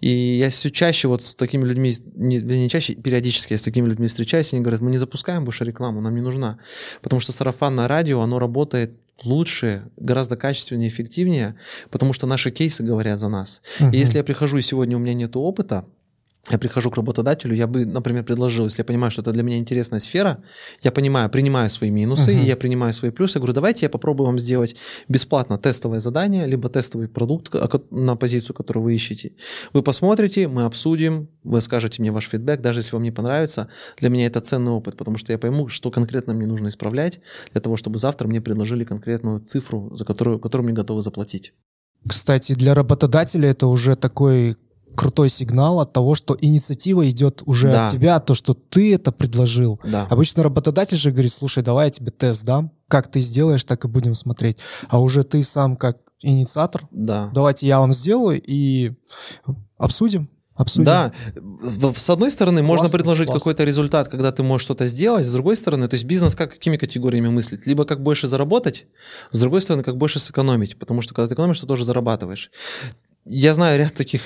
И 0.02 0.10
я 0.10 0.50
все 0.50 0.70
чаще 0.70 1.08
вот 1.08 1.24
с 1.24 1.36
такими 1.36 1.66
людьми, 1.66 1.94
не, 2.16 2.38
не 2.42 2.70
чаще, 2.70 2.96
периодически 2.96 3.54
я 3.54 3.58
с 3.58 3.62
такими 3.62 3.88
людьми 3.88 4.08
встречаюсь, 4.08 4.52
и 4.52 4.56
они 4.56 4.64
говорят, 4.64 4.82
мы 4.82 4.92
не 4.92 4.98
запускаем 4.98 5.46
больше 5.46 5.64
рекламу, 5.64 6.02
нам 6.02 6.16
не 6.16 6.22
нужна. 6.22 6.60
Потому 7.02 7.20
что 7.20 7.32
сарафанное 7.32 7.88
радио, 7.88 8.22
оно 8.22 8.40
работает 8.40 8.92
лучше, 9.24 9.84
гораздо 9.98 10.38
качественнее, 10.38 10.90
эффективнее, 10.90 11.56
потому 11.90 12.14
что 12.14 12.28
наши 12.28 12.52
кейсы 12.52 12.84
говорят 12.84 13.20
за 13.20 13.30
нас. 13.30 13.62
Uh-huh. 13.80 13.92
И 13.94 13.98
если 13.98 14.18
я 14.18 14.24
прихожу, 14.24 14.58
и 14.58 14.62
сегодня 14.62 14.98
у 14.98 15.00
меня 15.00 15.14
нет 15.14 15.36
опыта, 15.36 15.86
я 16.50 16.58
прихожу 16.58 16.90
к 16.90 16.96
работодателю, 16.96 17.56
я 17.56 17.68
бы, 17.68 17.86
например, 17.86 18.24
предложил, 18.24 18.66
если 18.66 18.82
я 18.82 18.86
понимаю, 18.86 19.12
что 19.12 19.22
это 19.22 19.32
для 19.32 19.44
меня 19.44 19.58
интересная 19.58 20.00
сфера, 20.00 20.44
я 20.82 20.92
понимаю, 20.92 21.30
принимаю 21.30 21.70
свои 21.70 21.92
минусы, 21.92 22.32
uh-huh. 22.32 22.44
и 22.44 22.46
я 22.46 22.56
принимаю 22.56 22.94
свои 22.94 23.12
плюсы, 23.12 23.38
я 23.38 23.40
говорю, 23.40 23.54
давайте 23.54 23.86
я 23.86 23.90
попробую 23.90 24.28
вам 24.28 24.40
сделать 24.40 24.76
бесплатно 25.08 25.58
тестовое 25.58 26.00
задание, 26.00 26.48
либо 26.48 26.70
тестовый 26.70 27.08
продукт 27.08 27.54
на 27.92 28.16
позицию, 28.16 28.56
которую 28.56 28.84
вы 28.84 28.96
ищете. 28.96 29.34
Вы 29.74 29.84
посмотрите, 29.84 30.48
мы 30.48 30.64
обсудим, 30.64 31.30
вы 31.44 31.62
скажете 31.62 32.02
мне 32.02 32.12
ваш 32.12 32.28
фидбэк, 32.28 32.62
даже 32.62 32.80
если 32.80 32.96
вам 32.96 33.04
не 33.04 33.12
понравится, 33.12 33.68
для 33.98 34.10
меня 34.10 34.26
это 34.26 34.40
ценный 34.40 34.72
опыт, 34.72 34.98
потому 34.98 35.18
что 35.18 35.32
я 35.32 35.38
пойму, 35.38 35.68
что 35.68 35.92
конкретно 35.92 36.34
мне 36.34 36.48
нужно 36.48 36.70
исправлять 36.70 37.20
для 37.52 37.62
того, 37.62 37.76
чтобы 37.76 38.00
завтра 38.00 38.28
мне 38.28 38.42
предложили 38.42 38.86
конкретную 38.86 39.42
цифру, 39.42 39.96
за 39.96 40.06
которую, 40.06 40.40
которую 40.40 40.66
мне 40.66 40.74
готовы 40.74 41.02
заплатить. 41.02 41.54
Кстати, 42.08 42.54
для 42.54 42.74
работодателя 42.74 43.50
это 43.50 43.68
уже 43.68 43.96
такой 43.96 44.56
крутой 45.00 45.30
сигнал 45.30 45.80
от 45.80 45.94
того, 45.94 46.14
что 46.14 46.38
инициатива 46.42 47.10
идет 47.10 47.42
уже 47.46 47.72
да. 47.72 47.86
от 47.86 47.92
тебя, 47.92 48.20
то, 48.20 48.36
что 48.36 48.54
ты 48.54 48.94
это 48.94 49.14
предложил. 49.14 49.80
Да. 49.86 50.06
Обычно 50.10 50.44
работодатель 50.44 50.98
же 50.98 51.12
говорит, 51.12 51.32
слушай, 51.32 51.64
давай 51.64 51.88
я 51.88 51.90
тебе 51.90 52.12
тест 52.12 52.44
дам, 52.44 52.74
как 52.90 53.10
ты 53.10 53.22
сделаешь, 53.22 53.64
так 53.64 53.86
и 53.86 53.88
будем 53.88 54.14
смотреть. 54.14 54.58
А 54.90 55.00
уже 55.00 55.24
ты 55.24 55.42
сам 55.42 55.78
как 55.78 56.00
инициатор, 56.20 56.86
да. 56.92 57.32
давайте 57.34 57.66
я 57.66 57.80
вам 57.80 57.94
сделаю 57.94 58.42
и 58.46 58.92
обсудим. 59.78 60.30
Обсудим. 60.56 60.84
Да, 60.84 61.14
с 61.96 62.10
одной 62.10 62.30
стороны, 62.30 62.58
классно, 62.58 62.68
можно 62.68 62.90
предложить 62.90 63.28
классно. 63.28 63.40
какой-то 63.40 63.64
результат, 63.64 64.10
когда 64.10 64.34
ты 64.34 64.44
можешь 64.44 64.66
что-то 64.66 64.86
сделать, 64.88 65.26
с 65.26 65.32
другой 65.32 65.56
стороны, 65.56 65.88
то 65.88 65.94
есть 65.94 66.04
бизнес 66.04 66.36
как 66.36 66.52
какими 66.52 66.76
категориями 66.76 67.30
мыслить? 67.30 67.66
Либо 67.66 67.86
как 67.86 68.04
больше 68.04 68.28
заработать, 68.28 68.86
с 69.32 69.40
другой 69.40 69.62
стороны, 69.62 69.84
как 69.84 69.96
больше 69.96 70.20
сэкономить, 70.20 70.78
потому 70.78 71.00
что 71.02 71.14
когда 71.14 71.30
ты 71.30 71.36
экономишь, 71.36 71.62
ты 71.62 71.68
тоже 71.68 71.86
зарабатываешь. 71.86 72.52
Я 73.26 73.54
знаю 73.54 73.78
ряд 73.78 73.94
таких 73.94 74.22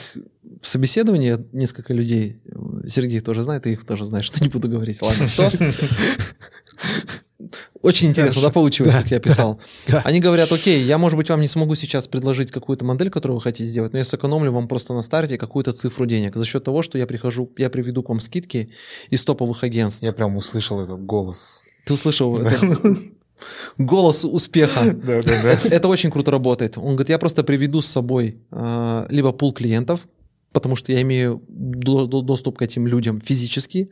собеседований, 0.61 1.37
несколько 1.51 1.93
людей, 1.93 2.41
Сергей 2.87 3.19
тоже 3.19 3.43
знает, 3.43 3.63
ты 3.63 3.73
их 3.73 3.85
тоже 3.85 4.05
знаешь, 4.05 4.25
что 4.33 4.41
не 4.41 4.49
буду 4.49 4.69
говорить, 4.69 5.01
ладно, 5.01 5.27
кто? 5.27 5.51
Очень 7.81 8.09
интересно, 8.09 8.35
Хорошо. 8.35 8.47
да, 8.47 8.53
получилось, 8.53 8.93
да, 8.93 9.01
как 9.01 9.11
я 9.11 9.19
писал. 9.19 9.59
Да, 9.87 9.93
да. 9.93 10.01
Они 10.05 10.21
говорят, 10.21 10.51
окей, 10.51 10.81
я, 10.81 10.97
может 10.97 11.17
быть, 11.17 11.29
вам 11.29 11.41
не 11.41 11.47
смогу 11.47 11.75
сейчас 11.75 12.07
предложить 12.07 12.51
какую-то 12.51 12.85
модель, 12.85 13.09
которую 13.09 13.35
вы 13.35 13.41
хотите 13.41 13.65
сделать, 13.65 13.91
но 13.91 13.99
я 13.99 14.05
сэкономлю 14.05 14.51
вам 14.51 14.69
просто 14.69 14.93
на 14.93 15.01
старте 15.01 15.37
какую-то 15.37 15.73
цифру 15.73 16.05
денег 16.05 16.35
за 16.35 16.45
счет 16.45 16.63
того, 16.63 16.81
что 16.81 16.97
я 16.97 17.05
прихожу, 17.05 17.51
я 17.57 17.69
приведу 17.69 18.01
к 18.01 18.09
вам 18.09 18.21
скидки 18.21 18.69
из 19.09 19.23
топовых 19.25 19.63
агентств. 19.63 20.01
Я 20.03 20.13
прям 20.13 20.37
услышал 20.37 20.79
этот 20.79 21.05
голос. 21.05 21.63
Ты 21.85 21.93
услышал 21.93 22.37
этот 22.39 22.79
голос 23.77 24.25
успеха. 24.25 24.93
Да, 24.93 25.21
да, 25.21 25.41
да. 25.41 25.51
Это, 25.51 25.67
это 25.67 25.87
очень 25.87 26.11
круто 26.11 26.31
работает. 26.31 26.77
Он 26.77 26.95
говорит, 26.95 27.09
я 27.09 27.19
просто 27.19 27.43
приведу 27.43 27.81
с 27.81 27.87
собой 27.87 28.37
э, 28.51 29.05
либо 29.09 29.31
пул 29.31 29.53
клиентов, 29.53 30.01
потому 30.53 30.75
что 30.75 30.91
я 30.91 31.01
имею 31.01 31.41
доступ 31.49 32.59
к 32.59 32.61
этим 32.61 32.87
людям 32.87 33.19
физически 33.19 33.89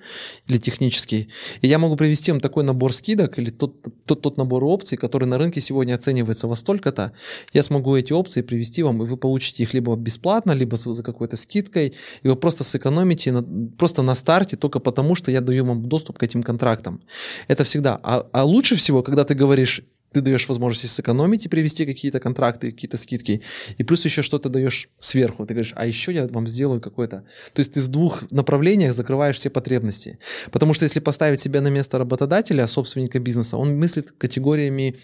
или 0.48 0.58
технически. 0.58 1.28
И 1.62 1.68
я 1.68 1.80
могу 1.80 1.96
привести 1.96 2.32
им 2.32 2.40
такой 2.40 2.64
набор 2.64 2.94
скидок 2.94 3.40
или 3.40 3.50
тот, 3.50 3.82
тот, 4.06 4.22
тот 4.22 4.38
набор 4.38 4.64
опций, 4.64 4.98
который 4.98 5.26
на 5.26 5.38
рынке 5.38 5.60
сегодня 5.60 5.96
оценивается 5.96 6.48
во 6.48 6.56
столько-то. 6.56 7.12
Я 7.54 7.64
смогу 7.64 7.96
эти 7.96 8.14
опции 8.14 8.42
привести 8.42 8.84
вам, 8.84 9.04
и 9.04 9.08
вы 9.08 9.18
получите 9.18 9.64
их 9.64 9.74
либо 9.74 9.96
бесплатно, 9.96 10.52
либо 10.52 10.78
за 10.78 11.04
какой-то 11.04 11.36
скидкой, 11.36 11.94
и 12.24 12.28
вы 12.28 12.36
просто 12.36 12.64
сэкономите 12.64 13.32
на, 13.32 13.44
просто 13.78 14.04
на 14.04 14.16
старте 14.16 14.56
только 14.56 14.80
потому, 14.80 15.16
что 15.16 15.32
я 15.32 15.42
даю 15.42 15.66
вам 15.66 15.90
доступ 15.90 16.20
к 16.20 16.24
этим 16.24 16.44
контрактам. 16.44 17.02
Это 17.48 17.64
всегда. 17.64 18.00
А, 18.04 18.28
а 18.32 18.44
лучше 18.44 18.76
всего, 18.76 19.02
когда 19.02 19.24
ты 19.24 19.34
говоришь, 19.34 19.82
ты 20.12 20.22
даешь 20.22 20.48
возможность 20.48 20.94
сэкономить 20.94 21.46
и 21.46 21.50
привести 21.50 21.86
какие-то 21.86 22.20
контракты, 22.20 22.72
какие-то 22.72 22.98
скидки, 22.98 23.42
и 23.78 23.84
плюс 23.84 24.06
еще 24.06 24.22
что-то 24.22 24.50
даешь 24.50 24.90
сверху. 25.00 25.46
Ты 25.46 25.54
говоришь, 25.54 25.74
а 25.76 25.86
еще 25.86 26.12
я 26.12 26.28
вам 26.28 26.48
сделаю 26.48 26.82
какой-то. 26.82 27.24
То 27.54 27.60
есть 27.60 27.74
ты 27.74 27.82
в 27.82 27.88
двух 27.88 28.30
направлениях 28.32 28.94
закрываешь 28.94 29.38
все 29.38 29.50
потребности. 29.50 30.20
Потому 30.52 30.74
что 30.74 30.84
если 30.84 31.00
поставить 31.00 31.40
себя 31.40 31.62
на 31.62 31.70
место 31.70 31.98
работодателя, 31.98 32.68
собственника 32.68 33.20
бизнеса, 33.20 33.58
он 33.58 33.78
мыслит 33.78 34.12
категориями 34.12 34.98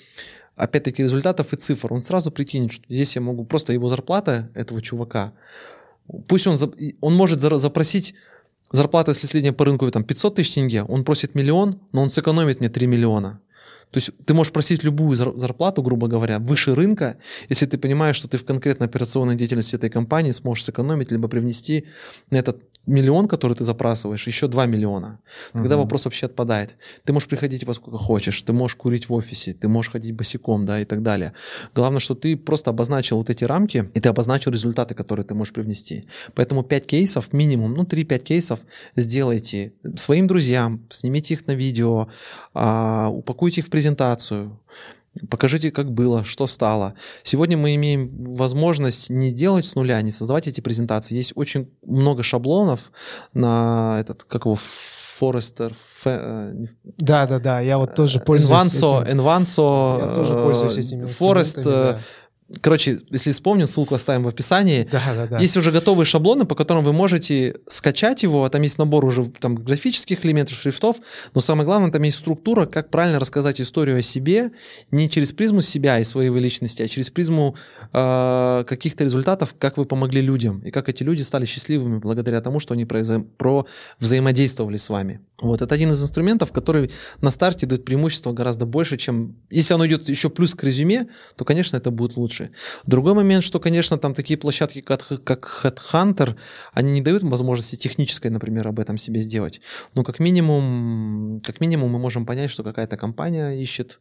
опять-таки 0.55 1.03
результатов 1.03 1.53
и 1.53 1.57
цифр. 1.57 1.93
Он 1.93 2.01
сразу 2.01 2.31
прикинет, 2.31 2.71
что 2.71 2.83
здесь 2.89 3.15
я 3.15 3.21
могу 3.21 3.45
просто 3.45 3.73
его 3.73 3.87
зарплата 3.89 4.49
этого 4.55 4.81
чувака, 4.81 5.33
пусть 6.27 6.47
он, 6.47 6.57
он 7.01 7.15
может 7.15 7.39
запросить 7.39 8.15
зарплата, 8.71 9.11
если 9.11 9.27
средняя 9.27 9.53
по 9.53 9.65
рынку 9.65 9.89
там 9.91 10.03
500 10.03 10.35
тысяч 10.35 10.53
тенге, 10.53 10.83
он 10.83 11.03
просит 11.03 11.35
миллион, 11.35 11.79
но 11.91 12.01
он 12.01 12.09
сэкономит 12.09 12.59
мне 12.59 12.69
3 12.69 12.87
миллиона. 12.87 13.41
То 13.91 13.97
есть 13.97 14.11
ты 14.25 14.33
можешь 14.33 14.51
просить 14.51 14.83
любую 14.83 15.15
зарплату, 15.15 15.81
грубо 15.81 16.07
говоря, 16.07 16.39
выше 16.39 16.75
рынка, 16.75 17.17
если 17.49 17.65
ты 17.65 17.77
понимаешь, 17.77 18.17
что 18.17 18.27
ты 18.27 18.37
в 18.37 18.45
конкретной 18.45 18.87
операционной 18.87 19.35
деятельности 19.35 19.75
этой 19.75 19.89
компании 19.89 20.31
сможешь 20.31 20.65
сэкономить, 20.65 21.11
либо 21.11 21.27
привнести 21.27 21.85
на 22.29 22.37
этот 22.37 22.61
миллион, 22.87 23.27
который 23.27 23.53
ты 23.53 23.63
запрашиваешь, 23.63 24.25
еще 24.27 24.47
2 24.47 24.65
миллиона. 24.65 25.19
Тогда 25.53 25.75
угу. 25.75 25.83
вопрос 25.83 26.05
вообще 26.05 26.25
отпадает. 26.25 26.75
Ты 27.03 27.13
можешь 27.13 27.27
приходить 27.27 27.65
во 27.65 27.73
сколько 27.73 27.97
хочешь, 27.97 28.41
ты 28.41 28.53
можешь 28.53 28.75
курить 28.75 29.09
в 29.09 29.13
офисе, 29.13 29.53
ты 29.53 29.67
можешь 29.67 29.91
ходить 29.91 30.15
босиком, 30.15 30.65
да, 30.65 30.79
и 30.79 30.85
так 30.85 31.03
далее. 31.03 31.33
Главное, 31.75 31.99
что 31.99 32.15
ты 32.15 32.37
просто 32.37 32.71
обозначил 32.71 33.17
вот 33.17 33.29
эти 33.29 33.43
рамки, 33.43 33.91
и 33.93 33.99
ты 33.99 34.09
обозначил 34.09 34.51
результаты, 34.51 34.95
которые 34.95 35.25
ты 35.25 35.35
можешь 35.35 35.53
привнести. 35.53 36.03
Поэтому 36.33 36.63
5 36.63 36.87
кейсов 36.87 37.33
минимум, 37.33 37.73
ну 37.73 37.83
3-5 37.83 38.19
кейсов 38.19 38.59
сделайте 38.95 39.73
своим 39.95 40.27
друзьям, 40.27 40.87
снимите 40.89 41.33
их 41.33 41.45
на 41.47 41.51
видео, 41.51 42.07
а, 42.53 43.09
упакуйте 43.09 43.61
их 43.61 43.67
в 43.67 43.69
презентацию, 43.69 44.57
Покажите, 45.29 45.71
как 45.71 45.91
было, 45.91 46.23
что 46.23 46.47
стало. 46.47 46.93
Сегодня 47.23 47.57
мы 47.57 47.75
имеем 47.75 48.23
возможность 48.23 49.09
не 49.09 49.31
делать 49.31 49.65
с 49.65 49.75
нуля, 49.75 50.01
не 50.01 50.11
создавать 50.11 50.47
эти 50.47 50.61
презентации. 50.61 51.15
Есть 51.15 51.33
очень 51.35 51.69
много 51.85 52.23
шаблонов 52.23 52.91
на 53.33 53.97
этот, 53.99 54.23
как 54.23 54.45
его, 54.45 54.57
Forester. 55.19 55.73
Э, 56.05 56.53
да, 56.97 57.27
да, 57.27 57.39
да, 57.39 57.59
я 57.59 57.77
вот 57.77 57.95
тоже 57.95 58.19
пользуюсь 58.19 58.61
Envanso, 58.61 59.03
этим. 59.03 59.19
Envanso, 59.19 59.99
я 59.99 60.15
тоже 60.15 60.33
пользуюсь 60.35 60.77
этими 60.77 61.05
Forest, 61.05 61.63
да. 61.63 61.99
Короче, 62.61 62.99
если 63.09 63.33
вспомним, 63.33 63.67
ссылку 63.67 63.95
оставим 63.95 64.23
в 64.23 64.27
описании. 64.29 64.87
Да, 64.89 65.03
да, 65.13 65.27
да. 65.27 65.39
Есть 65.39 65.57
уже 65.57 65.71
готовые 65.71 66.05
шаблоны, 66.05 66.45
по 66.45 66.55
которым 66.55 66.85
вы 66.85 66.93
можете 66.93 67.57
скачать 67.67 68.23
его. 68.23 68.47
Там 68.47 68.61
есть 68.61 68.77
набор 68.77 69.03
уже 69.03 69.25
там, 69.25 69.55
графических 69.55 70.25
элементов, 70.25 70.57
шрифтов. 70.57 70.97
Но 71.33 71.41
самое 71.41 71.65
главное, 71.65 71.91
там 71.91 72.01
есть 72.03 72.19
структура, 72.19 72.65
как 72.65 72.89
правильно 72.89 73.19
рассказать 73.19 73.59
историю 73.59 73.97
о 73.97 74.01
себе 74.01 74.51
не 74.91 75.09
через 75.09 75.33
призму 75.33 75.61
себя 75.61 75.99
и 75.99 76.05
своей 76.05 76.29
личности, 76.29 76.81
а 76.81 76.87
через 76.87 77.09
призму 77.09 77.55
э, 77.91 78.63
каких-то 78.65 79.03
результатов, 79.03 79.53
как 79.59 79.75
вы 79.77 79.83
помогли 79.83 80.21
людям 80.21 80.59
и 80.59 80.71
как 80.71 80.87
эти 80.87 81.03
люди 81.03 81.23
стали 81.23 81.43
счастливыми 81.43 81.97
благодаря 81.97 82.39
тому, 82.39 82.61
что 82.61 82.73
они 82.73 82.85
про, 82.85 83.03
про 83.37 83.65
взаимодействовали 83.99 84.77
с 84.77 84.87
вами. 84.87 85.19
Вот 85.41 85.61
это 85.61 85.75
один 85.75 85.91
из 85.91 86.01
инструментов, 86.01 86.53
который 86.53 86.91
на 87.19 87.29
старте 87.29 87.65
дает 87.65 87.83
преимущество 87.83 88.31
гораздо 88.31 88.65
больше, 88.65 88.95
чем 88.95 89.35
если 89.49 89.73
оно 89.73 89.85
идет 89.85 90.07
еще 90.07 90.29
плюс 90.29 90.55
к 90.55 90.63
резюме, 90.63 91.07
то, 91.35 91.43
конечно, 91.43 91.75
это 91.75 91.91
будет 91.91 92.15
лучше 92.15 92.36
лучше. 92.39 92.51
Другой 92.85 93.13
момент, 93.13 93.43
что, 93.43 93.59
конечно, 93.59 93.97
там 93.97 94.13
такие 94.13 94.37
площадки, 94.37 94.81
как, 94.81 95.09
Headhunter, 95.63 96.35
они 96.73 96.91
не 96.91 97.01
дают 97.01 97.23
возможности 97.23 97.75
технической, 97.75 98.31
например, 98.31 98.67
об 98.67 98.79
этом 98.79 98.97
себе 98.97 99.21
сделать. 99.21 99.61
Но 99.95 100.03
как 100.03 100.19
минимум, 100.19 101.41
как 101.45 101.61
минимум 101.61 101.91
мы 101.91 101.99
можем 101.99 102.25
понять, 102.25 102.51
что 102.51 102.63
какая-то 102.63 102.97
компания 102.97 103.51
ищет 103.51 103.99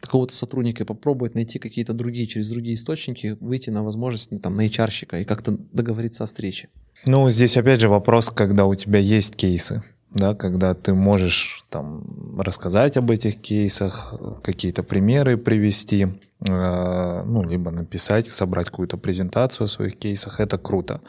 какого-то 0.00 0.34
сотрудника 0.34 0.84
и 0.84 0.86
попробовать 0.86 1.34
найти 1.34 1.58
какие-то 1.58 1.92
другие, 1.92 2.26
через 2.26 2.48
другие 2.48 2.74
источники, 2.74 3.36
выйти 3.40 3.70
на 3.70 3.82
возможность 3.82 4.30
ну, 4.30 4.38
там, 4.38 4.54
на 4.54 4.66
HR-щика 4.66 5.20
и 5.20 5.24
как-то 5.24 5.56
договориться 5.72 6.24
о 6.24 6.26
встрече. 6.26 6.68
Ну, 7.04 7.28
здесь 7.30 7.56
опять 7.56 7.80
же 7.80 7.88
вопрос, 7.88 8.30
когда 8.30 8.66
у 8.66 8.74
тебя 8.76 9.00
есть 9.00 9.34
кейсы 9.34 9.82
да, 10.14 10.34
когда 10.34 10.74
ты 10.74 10.94
можешь 10.94 11.64
там 11.70 12.40
рассказать 12.40 12.96
об 12.96 13.10
этих 13.10 13.40
кейсах, 13.40 14.14
какие-то 14.42 14.82
примеры 14.82 15.36
привести, 15.36 16.08
э, 16.48 17.22
ну, 17.24 17.42
либо 17.42 17.70
написать, 17.70 18.28
собрать 18.28 18.66
какую-то 18.66 18.98
презентацию 18.98 19.64
о 19.64 19.68
своих 19.68 19.98
кейсах, 19.98 20.40
это 20.40 20.58
круто. 20.58 21.00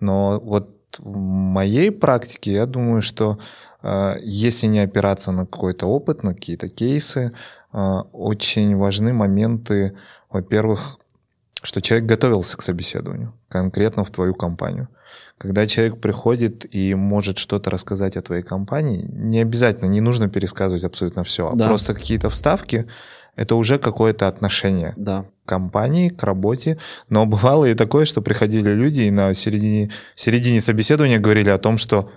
Но 0.00 0.40
вот 0.40 0.74
в 0.98 1.16
моей 1.16 1.90
практике 1.90 2.52
я 2.52 2.66
думаю, 2.66 3.02
что 3.02 3.38
э, 3.82 4.16
если 4.22 4.66
не 4.66 4.80
опираться 4.80 5.32
на 5.32 5.46
какой-то 5.46 5.86
опыт, 5.86 6.24
на 6.24 6.34
какие-то 6.34 6.68
кейсы, 6.68 7.32
э, 7.72 7.78
очень 8.12 8.76
важны 8.76 9.12
моменты, 9.12 9.96
во-первых, 10.30 10.98
что 11.62 11.80
человек 11.80 12.06
готовился 12.06 12.56
к 12.56 12.62
собеседованию, 12.62 13.34
конкретно 13.48 14.04
в 14.04 14.10
твою 14.10 14.34
компанию. 14.34 14.88
Когда 15.38 15.66
человек 15.66 16.00
приходит 16.00 16.66
и 16.74 16.94
может 16.94 17.38
что-то 17.38 17.70
рассказать 17.70 18.16
о 18.16 18.22
твоей 18.22 18.42
компании, 18.42 19.08
не 19.08 19.40
обязательно, 19.40 19.88
не 19.88 20.00
нужно 20.00 20.28
пересказывать 20.28 20.84
абсолютно 20.84 21.24
все, 21.24 21.48
а 21.48 21.54
да. 21.54 21.68
просто 21.68 21.94
какие-то 21.94 22.28
вставки, 22.28 22.86
это 23.36 23.54
уже 23.54 23.78
какое-то 23.78 24.26
отношение 24.26 24.94
да. 24.96 25.26
к 25.44 25.48
компании, 25.48 26.08
к 26.08 26.22
работе. 26.24 26.78
Но 27.08 27.24
бывало 27.34 27.66
и 27.66 27.74
такое, 27.74 28.04
что 28.04 28.20
приходили 28.20 28.70
люди 28.70 29.02
и 29.02 29.10
на 29.10 29.32
середине, 29.34 29.90
середине 30.16 30.60
собеседования 30.60 31.20
говорили 31.20 31.50
о 31.50 31.58
том, 31.58 31.78
что 31.78 32.10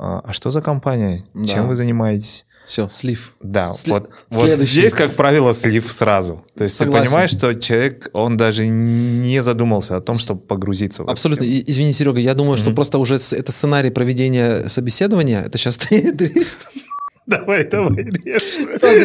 а, 0.00 0.20
а 0.24 0.32
что 0.32 0.50
за 0.50 0.62
компания, 0.62 1.24
да. 1.34 1.44
чем 1.44 1.66
вы 1.66 1.74
занимаетесь? 1.74 2.46
Все, 2.64 2.86
слив. 2.86 3.34
Да, 3.42 3.74
Сли... 3.74 3.92
вот, 3.92 4.10
вот 4.30 4.60
здесь, 4.60 4.92
как 4.92 5.16
правило, 5.16 5.52
слив 5.52 5.90
сразу. 5.90 6.44
То 6.56 6.64
есть 6.64 6.76
Согласен. 6.76 7.02
ты 7.02 7.08
понимаешь, 7.08 7.30
что 7.30 7.54
человек, 7.54 8.10
он 8.12 8.36
даже 8.36 8.68
не 8.68 9.42
задумался 9.42 9.96
о 9.96 10.00
том, 10.00 10.16
чтобы 10.16 10.40
погрузиться 10.42 11.02
в 11.02 11.10
Абсолютно. 11.10 11.44
Это. 11.44 11.70
Извини, 11.70 11.92
Серега, 11.92 12.20
я 12.20 12.34
думаю, 12.34 12.58
mm-hmm. 12.58 12.62
что 12.62 12.72
просто 12.72 12.98
уже 12.98 13.16
это 13.16 13.50
сценарий 13.50 13.90
проведения 13.90 14.68
собеседования. 14.68 15.42
Это 15.42 15.58
сейчас 15.58 15.78
ты... 15.78 16.46
Давай, 17.26 17.64
давай, 17.64 18.06
я 18.24 18.38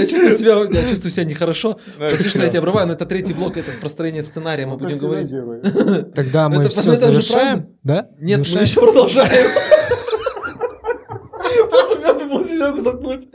чувствую 0.06 0.32
себя, 0.32 0.80
я 0.80 0.88
чувствую 0.88 1.12
себя 1.12 1.26
нехорошо. 1.26 1.78
Прости, 1.98 2.30
что 2.30 2.44
я 2.44 2.48
тебя 2.48 2.60
обрываю, 2.60 2.88
но 2.88 2.94
это 2.94 3.06
третий 3.06 3.34
блок, 3.34 3.58
это 3.58 3.72
простроение 3.82 4.24
сценария, 4.24 4.66
мы 4.66 4.78
будем 4.78 4.98
говорить. 4.98 5.30
Тогда 6.16 6.48
мы 6.48 6.70
все 6.70 6.96
завершаем, 6.96 7.68
да? 7.84 8.08
Нет, 8.20 8.48
мы 8.54 8.62
еще 8.62 8.80
продолжаем. 8.80 9.52
Просто 11.70 11.96
мне 11.98 12.06
надо 12.06 12.26
было 12.26 12.44
Серегу 12.64 12.82
заткнуть. 12.82 13.28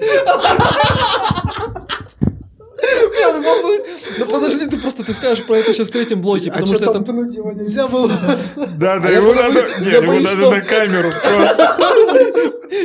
Ну 4.19 4.27
подожди, 4.27 4.67
ты 4.67 4.79
просто 4.79 5.05
ты 5.05 5.13
скажешь 5.13 5.45
про 5.45 5.59
это 5.59 5.73
сейчас 5.73 5.89
в 5.89 5.93
третьем 5.93 6.21
блоке, 6.21 6.51
потому 6.51 6.75
что 6.75 6.91
это... 6.91 7.01
пнуть 7.01 7.35
его 7.35 7.53
нельзя 7.53 7.89
было? 7.89 8.11
Да, 8.79 8.99
да, 8.99 9.11
его 9.11 9.35
надо... 9.35 9.67
Нет, 9.81 10.03
его 10.03 10.21
надо 10.21 10.51
на 10.51 10.61
камеру 10.61 11.11
просто. 11.11 11.77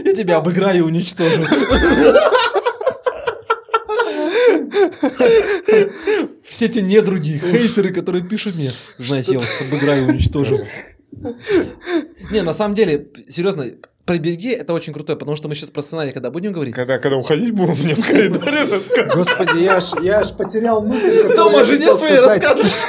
Я 0.05 0.13
тебя 0.13 0.37
обыграю 0.37 0.79
и 0.79 0.81
уничтожу. 0.81 1.43
Все 6.43 6.67
те 6.67 6.81
недруги, 6.81 7.39
хейтеры, 7.39 7.93
которые 7.93 8.23
пишут 8.23 8.55
мне, 8.55 8.71
знаете, 8.97 9.33
я 9.33 9.39
вас 9.39 9.61
обыграю 9.61 10.05
и 10.05 10.09
уничтожу. 10.11 10.59
Не, 12.31 12.41
на 12.41 12.53
самом 12.53 12.75
деле, 12.75 13.07
серьезно, 13.27 13.65
про 14.05 14.17
береги 14.17 14.49
это 14.49 14.73
очень 14.73 14.93
крутой, 14.93 15.15
потому 15.15 15.35
что 15.35 15.47
мы 15.47 15.55
сейчас 15.55 15.69
про 15.69 15.81
сценарий, 15.81 16.11
когда 16.11 16.29
будем 16.29 16.51
говорить. 16.51 16.75
Когда, 16.75 16.99
когда 16.99 17.17
уходить 17.17 17.51
будем, 17.51 17.75
мне 17.83 17.95
в 17.95 18.05
коридоре 18.05 18.63
рассказывать. 18.63 19.15
Господи, 19.15 19.63
я 19.63 19.77
аж, 19.77 19.91
я 20.01 20.19
аж 20.19 20.33
потерял 20.33 20.81
мысль. 20.81 21.33
Дома 21.35 21.63
жене 21.65 21.95
своей 21.95 22.19
расскажешь. 22.19 22.71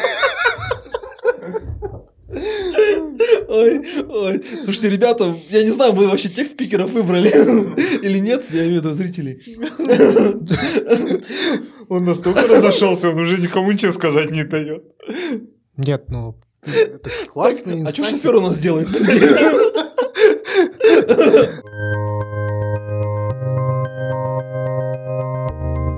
Ой, 3.46 3.87
ой. 4.09 4.42
Слушайте, 4.64 4.90
ребята, 4.90 5.37
я 5.48 5.62
не 5.62 5.70
знаю, 5.70 5.92
вы 5.92 6.09
вообще 6.09 6.29
тех 6.29 6.48
спикеров 6.48 6.90
выбрали 6.90 7.29
или 8.03 8.18
нет, 8.18 8.44
я 8.50 8.66
имею 8.66 8.81
в 8.81 8.85
виду 8.85 8.92
зрителей. 8.92 9.40
Он 11.88 12.05
настолько 12.05 12.48
разошелся, 12.48 13.11
он 13.11 13.20
уже 13.20 13.40
никому 13.40 13.70
ничего 13.70 13.92
сказать 13.92 14.33
не 14.33 14.42
дает. 14.42 14.83
Нет, 15.77 16.07
ну, 16.09 16.37
это 16.66 17.11
классный 17.29 17.85
А 17.85 17.92
что 17.92 18.05
шофер 18.05 18.35
у 18.37 18.40
нас 18.40 18.59
делает 18.59 18.88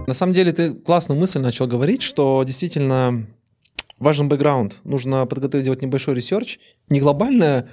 На 0.06 0.14
самом 0.14 0.34
деле 0.34 0.52
ты 0.52 0.72
классную 0.72 1.18
мысль 1.18 1.40
начал 1.40 1.66
говорить, 1.66 2.02
что 2.02 2.44
действительно 2.44 3.26
важен 3.98 4.28
бэкграунд. 4.28 4.80
Нужно 4.84 5.26
подготовить, 5.26 5.64
сделать 5.64 5.82
небольшой 5.82 6.14
research, 6.14 6.58
не 6.88 7.00
глобальное 7.00 7.68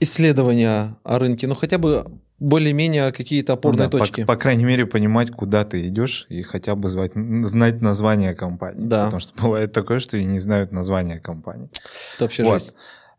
исследование 0.00 0.96
о 1.04 1.18
рынке, 1.18 1.46
но 1.46 1.54
хотя 1.54 1.78
бы 1.78 2.06
более-менее 2.38 3.12
какие-то 3.12 3.54
опорные 3.54 3.86
ну, 3.86 3.90
да, 3.90 3.98
точки. 3.98 4.20
По, 4.22 4.34
по 4.34 4.36
крайней 4.36 4.64
мере, 4.64 4.86
понимать, 4.86 5.30
куда 5.30 5.64
ты 5.64 5.86
идешь, 5.88 6.26
и 6.28 6.42
хотя 6.42 6.76
бы 6.76 6.88
звать, 6.88 7.12
знать 7.14 7.80
название 7.80 8.34
компании. 8.34 8.84
Да. 8.84 9.06
Потому 9.06 9.20
что 9.20 9.32
бывает 9.42 9.72
такое, 9.72 9.98
что 9.98 10.16
и 10.16 10.24
не 10.24 10.38
знают 10.38 10.72
название 10.72 11.18
компании. 11.18 11.68
Это 12.16 12.24
вообще 12.24 12.44
вот. 12.44 12.54
жесть. 12.54 12.74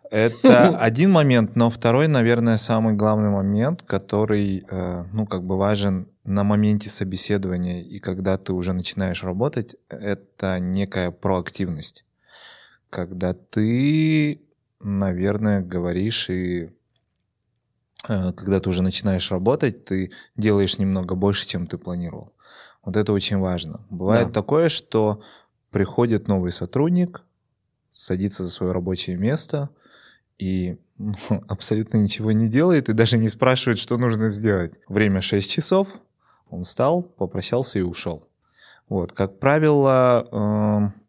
Это 0.09 0.77
один 0.79 1.11
момент, 1.11 1.55
но 1.55 1.69
второй, 1.69 2.07
наверное, 2.07 2.57
самый 2.57 2.93
главный 2.93 3.29
момент, 3.29 3.83
который, 3.83 4.65
э, 4.69 5.03
ну, 5.13 5.25
как 5.25 5.43
бы 5.43 5.57
важен 5.57 6.07
на 6.23 6.43
моменте 6.43 6.89
собеседования 6.89 7.81
и 7.81 7.99
когда 7.99 8.37
ты 8.37 8.53
уже 8.53 8.73
начинаешь 8.73 9.23
работать, 9.23 9.75
это 9.89 10.59
некая 10.59 11.11
проактивность. 11.11 12.05
Когда 12.89 13.33
ты, 13.33 14.41
наверное, 14.79 15.61
говоришь 15.61 16.29
и 16.29 16.71
э, 18.07 18.33
когда 18.33 18.59
ты 18.59 18.69
уже 18.69 18.81
начинаешь 18.81 19.31
работать, 19.31 19.85
ты 19.85 20.11
делаешь 20.35 20.79
немного 20.79 21.15
больше, 21.15 21.47
чем 21.47 21.67
ты 21.67 21.77
планировал. 21.77 22.33
Вот 22.83 22.95
это 22.95 23.13
очень 23.13 23.37
важно. 23.37 23.85
Бывает 23.89 24.27
да. 24.27 24.33
такое, 24.33 24.69
что 24.69 25.21
приходит 25.69 26.27
новый 26.27 26.51
сотрудник, 26.51 27.21
садится 27.91 28.43
за 28.43 28.49
свое 28.49 28.71
рабочее 28.71 29.17
место, 29.17 29.69
и 30.39 30.77
ну, 30.97 31.13
абсолютно 31.47 31.97
ничего 31.97 32.31
не 32.31 32.47
делает 32.47 32.89
и 32.89 32.93
даже 32.93 33.17
не 33.17 33.29
спрашивает, 33.29 33.77
что 33.77 33.97
нужно 33.97 34.29
сделать. 34.29 34.73
Время 34.87 35.21
6 35.21 35.49
часов, 35.49 35.87
он 36.49 36.63
встал, 36.63 37.03
попрощался 37.03 37.79
и 37.79 37.83
ушел. 37.83 38.27
Вот, 38.87 39.11
как 39.11 39.37
правило, 39.37 40.27
э, 40.31 40.99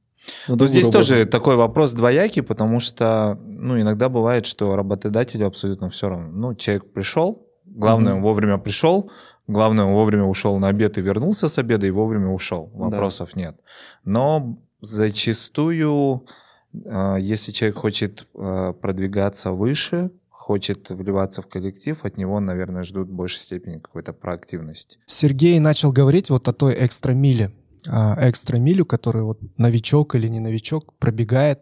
ну, 0.48 0.66
здесь 0.66 0.90
тоже 0.90 1.24
такой 1.24 1.56
вопрос 1.56 1.92
двоякий, 1.92 2.42
потому 2.42 2.78
что, 2.78 3.38
ну, 3.42 3.80
иногда 3.80 4.10
бывает, 4.10 4.44
что 4.44 4.76
работодателю 4.76 5.46
абсолютно 5.46 5.88
все 5.88 6.10
равно. 6.10 6.28
Ну, 6.28 6.54
человек 6.54 6.92
пришел, 6.92 7.48
главное, 7.64 8.14
mm-hmm. 8.14 8.20
вовремя 8.20 8.58
пришел, 8.58 9.10
главное, 9.46 9.86
он 9.86 9.94
вовремя 9.94 10.24
ушел 10.24 10.58
на 10.58 10.68
обед 10.68 10.98
и 10.98 11.00
вернулся 11.00 11.48
с 11.48 11.56
обеда, 11.56 11.86
и 11.86 11.90
вовремя 11.90 12.28
ушел. 12.28 12.70
Вопросов 12.74 13.30
да. 13.34 13.40
нет. 13.40 13.60
Но 14.04 14.58
зачастую 14.82 16.26
если 16.72 17.52
человек 17.52 17.76
хочет 17.76 18.28
а, 18.34 18.72
продвигаться 18.72 19.52
выше, 19.52 20.10
хочет 20.28 20.88
вливаться 20.90 21.42
в 21.42 21.46
коллектив, 21.46 21.98
от 22.04 22.16
него, 22.16 22.40
наверное, 22.40 22.82
ждут 22.82 23.08
в 23.08 23.12
большей 23.12 23.40
степени 23.40 23.78
какой-то 23.78 24.12
проактивности. 24.12 24.98
Сергей 25.06 25.58
начал 25.58 25.92
говорить 25.92 26.30
вот 26.30 26.48
о 26.48 26.52
той 26.52 26.74
экстра 26.84 27.12
миле, 27.12 27.52
а, 27.88 28.16
экстра 28.28 28.56
милю, 28.56 28.84
которую 28.84 29.26
вот 29.26 29.40
новичок 29.58 30.14
или 30.14 30.28
не 30.28 30.40
новичок 30.40 30.94
пробегает, 30.98 31.60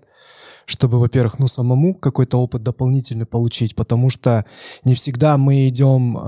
чтобы, 0.66 0.98
во-первых, 0.98 1.38
ну 1.38 1.46
самому 1.46 1.94
какой-то 1.94 2.38
опыт 2.38 2.62
дополнительный 2.62 3.26
получить, 3.26 3.74
потому 3.74 4.10
что 4.10 4.44
не 4.84 4.94
всегда 4.94 5.38
мы 5.38 5.68
идем 5.68 6.18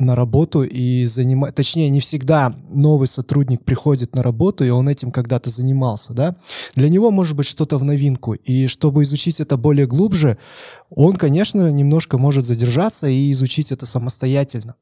на 0.00 0.14
работу 0.14 0.62
и 0.62 1.06
занимать, 1.06 1.54
точнее, 1.54 1.88
не 1.88 2.00
всегда 2.00 2.54
новый 2.70 3.08
сотрудник 3.08 3.64
приходит 3.64 4.14
на 4.14 4.22
работу, 4.22 4.64
и 4.64 4.70
он 4.70 4.88
этим 4.88 5.10
когда-то 5.10 5.50
занимался, 5.50 6.12
да. 6.12 6.36
Для 6.74 6.88
него 6.88 7.10
может 7.10 7.36
быть 7.36 7.46
что-то 7.46 7.78
в 7.78 7.84
новинку, 7.84 8.34
и 8.34 8.66
чтобы 8.66 9.02
изучить 9.02 9.40
это 9.40 9.56
более 9.56 9.86
глубже, 9.86 10.38
он, 10.90 11.16
конечно, 11.16 11.70
немножко 11.70 12.18
может 12.18 12.44
задержаться 12.44 13.08
и 13.08 13.32
изучить 13.32 13.72
это 13.72 13.86
самостоятельно. 13.86 14.74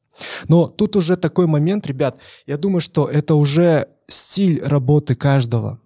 Но 0.47 0.67
тут 0.67 0.95
уже 0.95 1.17
такой 1.17 1.47
момент, 1.47 1.87
ребят, 1.87 2.17
я 2.45 2.57
думаю, 2.57 2.81
что 2.81 3.07
это 3.07 3.35
уже 3.35 3.87
стиль 4.07 4.61
работы 4.63 5.15
каждого. 5.15 5.79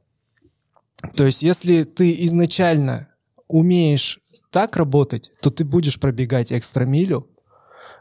То 1.16 1.26
есть, 1.26 1.42
если 1.42 1.84
ты 1.84 2.16
изначально 2.26 3.08
умеешь 3.48 4.20
так 4.52 4.76
работать, 4.78 5.32
то 5.42 5.50
ты 5.50 5.64
будешь 5.66 6.00
пробегать 6.00 6.52
экстра-милю. 6.52 7.28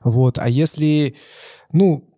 Вот. 0.03 0.39
А 0.39 0.49
если, 0.49 1.15
ну, 1.73 2.11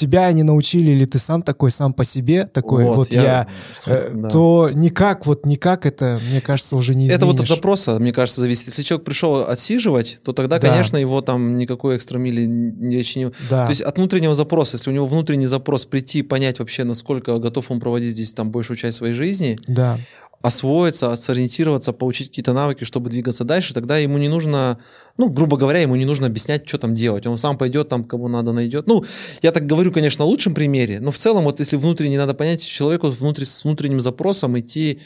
тебя 0.00 0.32
не 0.32 0.42
научили, 0.42 0.92
или 0.92 1.04
ты 1.04 1.18
сам 1.18 1.42
такой, 1.42 1.70
сам 1.70 1.92
по 1.92 2.04
себе 2.04 2.46
такой, 2.46 2.84
вот, 2.84 2.96
вот 2.96 3.12
я, 3.12 3.22
я 3.22 3.46
э, 3.86 4.10
да. 4.14 4.28
то 4.28 4.70
никак, 4.72 5.26
вот 5.26 5.44
никак 5.44 5.84
это, 5.84 6.18
мне 6.30 6.40
кажется, 6.40 6.74
уже 6.76 6.94
не 6.94 7.06
изменишь. 7.06 7.16
Это 7.16 7.26
вот 7.26 7.40
от 7.40 7.48
запроса, 7.48 7.98
мне 7.98 8.12
кажется, 8.12 8.40
зависит. 8.40 8.66
Если 8.66 8.82
человек 8.82 9.04
пришел 9.04 9.46
отсиживать, 9.46 10.20
то 10.24 10.32
тогда, 10.32 10.58
да. 10.58 10.70
конечно, 10.70 10.96
его 10.96 11.20
там 11.20 11.58
никакой 11.58 11.96
экстрамили 11.98 12.48
речи 12.94 13.18
не... 13.18 13.32
Да. 13.50 13.66
То 13.66 13.70
есть 13.70 13.82
от 13.82 13.98
внутреннего 13.98 14.34
запроса, 14.34 14.76
если 14.76 14.90
у 14.90 14.94
него 14.94 15.04
внутренний 15.04 15.46
запрос 15.46 15.84
прийти, 15.84 16.22
понять 16.22 16.60
вообще, 16.60 16.84
насколько 16.84 17.38
готов 17.38 17.70
он 17.70 17.80
проводить 17.80 18.12
здесь 18.12 18.32
там 18.32 18.50
большую 18.50 18.78
часть 18.78 18.96
своей 18.96 19.14
жизни, 19.14 19.58
да 19.66 19.98
освоиться, 20.42 21.14
сориентироваться, 21.16 21.92
получить 21.92 22.28
какие-то 22.28 22.52
навыки, 22.52 22.84
чтобы 22.84 23.10
двигаться 23.10 23.44
дальше, 23.44 23.74
тогда 23.74 23.98
ему 23.98 24.16
не 24.16 24.28
нужно, 24.28 24.78
ну, 25.18 25.28
грубо 25.28 25.58
говоря, 25.58 25.80
ему 25.80 25.96
не 25.96 26.06
нужно 26.06 26.26
объяснять, 26.26 26.66
что 26.66 26.78
там 26.78 26.94
делать. 26.94 27.26
Он 27.26 27.36
сам 27.36 27.58
пойдет 27.58 27.88
там, 27.88 28.04
кого 28.04 28.28
надо 28.28 28.52
найдет. 28.52 28.86
Ну, 28.86 29.04
я 29.42 29.52
так 29.52 29.66
говорю, 29.66 29.92
конечно, 29.92 30.24
в 30.24 30.28
лучшем 30.28 30.54
примере, 30.54 30.98
но 31.00 31.10
в 31.10 31.18
целом, 31.18 31.44
вот 31.44 31.60
если 31.60 31.76
внутренне 31.76 32.16
надо 32.16 32.32
понять, 32.32 32.64
человеку 32.64 33.08
внутри, 33.08 33.44
с 33.44 33.64
внутренним 33.64 34.00
запросом 34.00 34.58
идти 34.58 35.00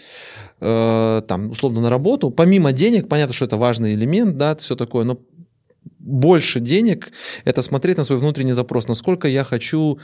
э, 0.60 1.22
там, 1.26 1.50
условно, 1.50 1.80
на 1.80 1.90
работу, 1.90 2.30
помимо 2.30 2.72
денег, 2.72 3.08
понятно, 3.08 3.34
что 3.34 3.44
это 3.44 3.56
важный 3.56 3.94
элемент, 3.94 4.36
да, 4.36 4.54
все 4.54 4.76
такое, 4.76 5.04
но 5.04 5.18
больше 5.98 6.60
денег– 6.60 7.12
это 7.44 7.62
смотреть 7.62 7.96
на 7.96 8.04
свой 8.04 8.18
внутренний 8.18 8.52
запрос, 8.52 8.88
насколько 8.88 9.26
я 9.26 9.42
хочу 9.42 9.98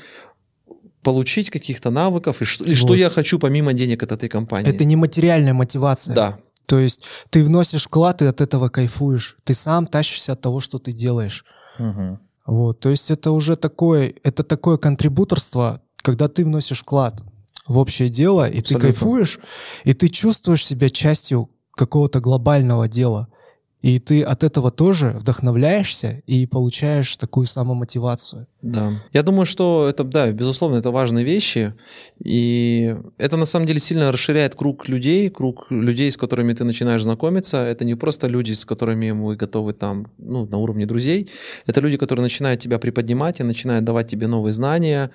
получить 1.03 1.51
каких-то 1.51 1.91
навыков, 1.91 2.43
и 2.43 2.45
что, 2.45 2.65
и 2.65 2.69
вот. 2.69 2.77
что 2.77 2.95
я 2.95 3.11
хочу 3.11 3.39
помимо 3.39 3.73
денег 3.73 4.03
от 4.03 4.13
этой 4.13 4.29
компании. 4.29 4.71
Это 4.71 4.85
не 4.85 4.97
материальная 4.97 5.55
мотивация. 5.55 6.15
Да. 6.15 6.39
То 6.67 6.79
есть 6.79 7.05
ты 7.31 7.43
вносишь 7.43 7.85
вклад 7.85 8.23
и 8.23 8.27
от 8.27 8.41
этого 8.41 8.69
кайфуешь. 8.69 9.37
Ты 9.45 9.55
сам 9.55 9.87
тащишься 9.87 10.33
от 10.33 10.41
того, 10.41 10.61
что 10.61 10.79
ты 10.79 10.93
делаешь. 10.93 11.45
Угу. 11.79 12.19
Вот, 12.47 12.81
то 12.81 12.91
есть 12.91 13.11
это 13.11 13.33
уже 13.33 13.57
такое, 13.57 14.15
это 14.23 14.43
такое 14.45 14.77
контрибуторство, 14.77 15.83
когда 15.97 16.29
ты 16.29 16.45
вносишь 16.45 16.81
вклад 16.81 17.23
в 17.67 17.79
общее 17.79 18.09
дело, 18.09 18.49
и 18.49 18.59
Абсолютно. 18.59 18.89
ты 18.89 18.93
кайфуешь, 18.93 19.39
и 19.85 19.95
ты 19.95 20.09
чувствуешь 20.09 20.67
себя 20.67 20.91
частью 20.91 21.51
какого-то 21.73 22.21
глобального 22.21 22.89
дела. 22.89 23.29
И 23.83 23.99
ты 23.99 24.23
от 24.23 24.45
этого 24.45 24.71
тоже 24.71 25.17
вдохновляешься 25.19 26.23
и 26.27 26.47
получаешь 26.47 27.17
такую 27.17 27.47
самомотивацию. 27.47 28.47
Да. 28.62 28.92
Я 29.12 29.23
думаю, 29.23 29.46
что 29.46 29.88
это, 29.88 30.05
да, 30.05 30.31
безусловно, 30.31 30.77
это 30.77 30.90
важные 30.90 31.25
вещи. 31.25 31.75
И 32.23 32.94
это 33.16 33.37
на 33.37 33.46
самом 33.46 33.66
деле 33.66 33.81
сильно 33.81 34.12
расширяет 34.12 34.55
круг 34.55 34.87
людей, 34.88 35.31
круг 35.31 35.66
людей, 35.70 36.11
с 36.11 36.16
которыми 36.16 36.53
ты 36.53 36.64
начинаешь 36.64 37.03
знакомиться. 37.03 37.59
Это 37.59 37.85
не 37.87 37.94
просто 37.94 38.27
люди, 38.27 38.53
с 38.53 38.66
которыми 38.66 39.11
вы 39.12 39.37
готовы 39.37 39.73
там, 39.73 40.09
ну, 40.18 40.46
на 40.46 40.59
уровне 40.59 40.85
друзей. 40.85 41.31
Это 41.66 41.81
люди, 41.81 41.96
которые 41.96 42.23
начинают 42.23 42.61
тебя 42.61 42.79
приподнимать 42.79 43.40
и 43.40 43.44
начинают 43.44 43.85
давать 43.85 44.09
тебе 44.09 44.27
новые 44.27 44.53
знания, 44.53 45.11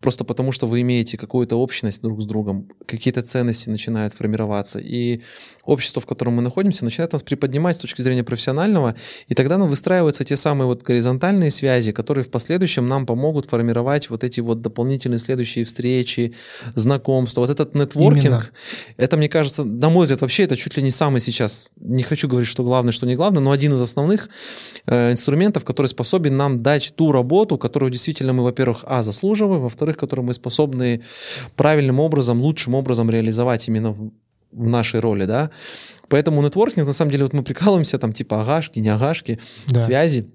просто 0.00 0.24
потому 0.24 0.50
что 0.50 0.66
вы 0.66 0.80
имеете 0.80 1.16
какую-то 1.16 1.56
общность 1.56 2.02
друг 2.02 2.20
с 2.20 2.26
другом, 2.26 2.68
какие-то 2.86 3.22
ценности 3.22 3.68
начинают 3.68 4.14
формироваться. 4.14 4.80
И 4.80 5.20
общество, 5.64 6.02
в 6.02 6.06
котором 6.06 6.34
мы 6.34 6.42
находимся, 6.42 6.84
начинает 6.84 7.12
нас 7.12 7.22
приподнимать 7.22 7.76
с 7.76 7.78
точки 7.78 8.02
зрения 8.02 8.24
профессионального, 8.24 8.96
и 9.28 9.34
тогда 9.34 9.58
нам 9.58 9.68
выстраиваются 9.68 10.24
те 10.24 10.36
самые 10.36 10.66
вот 10.66 10.82
горизонтальные 10.82 11.52
связи, 11.52 11.92
которые 11.92 12.24
в 12.24 12.30
последующем 12.30 12.79
нам 12.88 13.06
помогут 13.06 13.46
формировать 13.46 14.10
вот 14.10 14.24
эти 14.24 14.40
вот 14.40 14.62
дополнительные 14.62 15.18
следующие 15.18 15.64
встречи, 15.64 16.34
знакомства. 16.74 17.42
Вот 17.42 17.50
этот 17.50 17.74
нетворкинг, 17.74 18.24
Именно. 18.24 18.50
это, 18.96 19.16
мне 19.16 19.28
кажется, 19.28 19.64
на 19.64 19.90
мой 19.90 20.04
взгляд, 20.04 20.20
вообще 20.20 20.44
это 20.44 20.56
чуть 20.56 20.76
ли 20.76 20.82
не 20.82 20.90
самый 20.90 21.20
сейчас, 21.20 21.68
не 21.80 22.02
хочу 22.02 22.28
говорить, 22.28 22.48
что 22.48 22.62
главное, 22.62 22.92
что 22.92 23.06
не 23.06 23.16
главное, 23.16 23.40
но 23.40 23.50
один 23.50 23.74
из 23.74 23.82
основных 23.82 24.28
э, 24.86 25.12
инструментов, 25.12 25.64
который 25.64 25.86
способен 25.86 26.36
нам 26.36 26.62
дать 26.62 26.92
ту 26.96 27.12
работу, 27.12 27.58
которую 27.58 27.90
действительно 27.90 28.32
мы, 28.32 28.44
во-первых, 28.44 28.84
а, 28.86 29.02
заслуживаем, 29.02 29.62
во-вторых, 29.62 29.96
которую 29.96 30.26
мы 30.26 30.34
способны 30.34 31.02
правильным 31.56 32.00
образом, 32.00 32.40
лучшим 32.40 32.74
образом 32.74 33.10
реализовать 33.10 33.68
именно 33.68 33.92
в, 33.92 34.10
в 34.52 34.68
нашей 34.68 35.00
роли, 35.00 35.24
да. 35.24 35.50
Поэтому 36.08 36.42
нетворкинг, 36.42 36.86
на 36.86 36.92
самом 36.92 37.12
деле, 37.12 37.24
вот 37.24 37.32
мы 37.32 37.42
прикалываемся, 37.42 37.98
там, 37.98 38.12
типа, 38.12 38.40
агашки, 38.42 38.80
не 38.80 38.88
агашки, 38.88 39.38
да. 39.68 39.80
связи. 39.80 40.28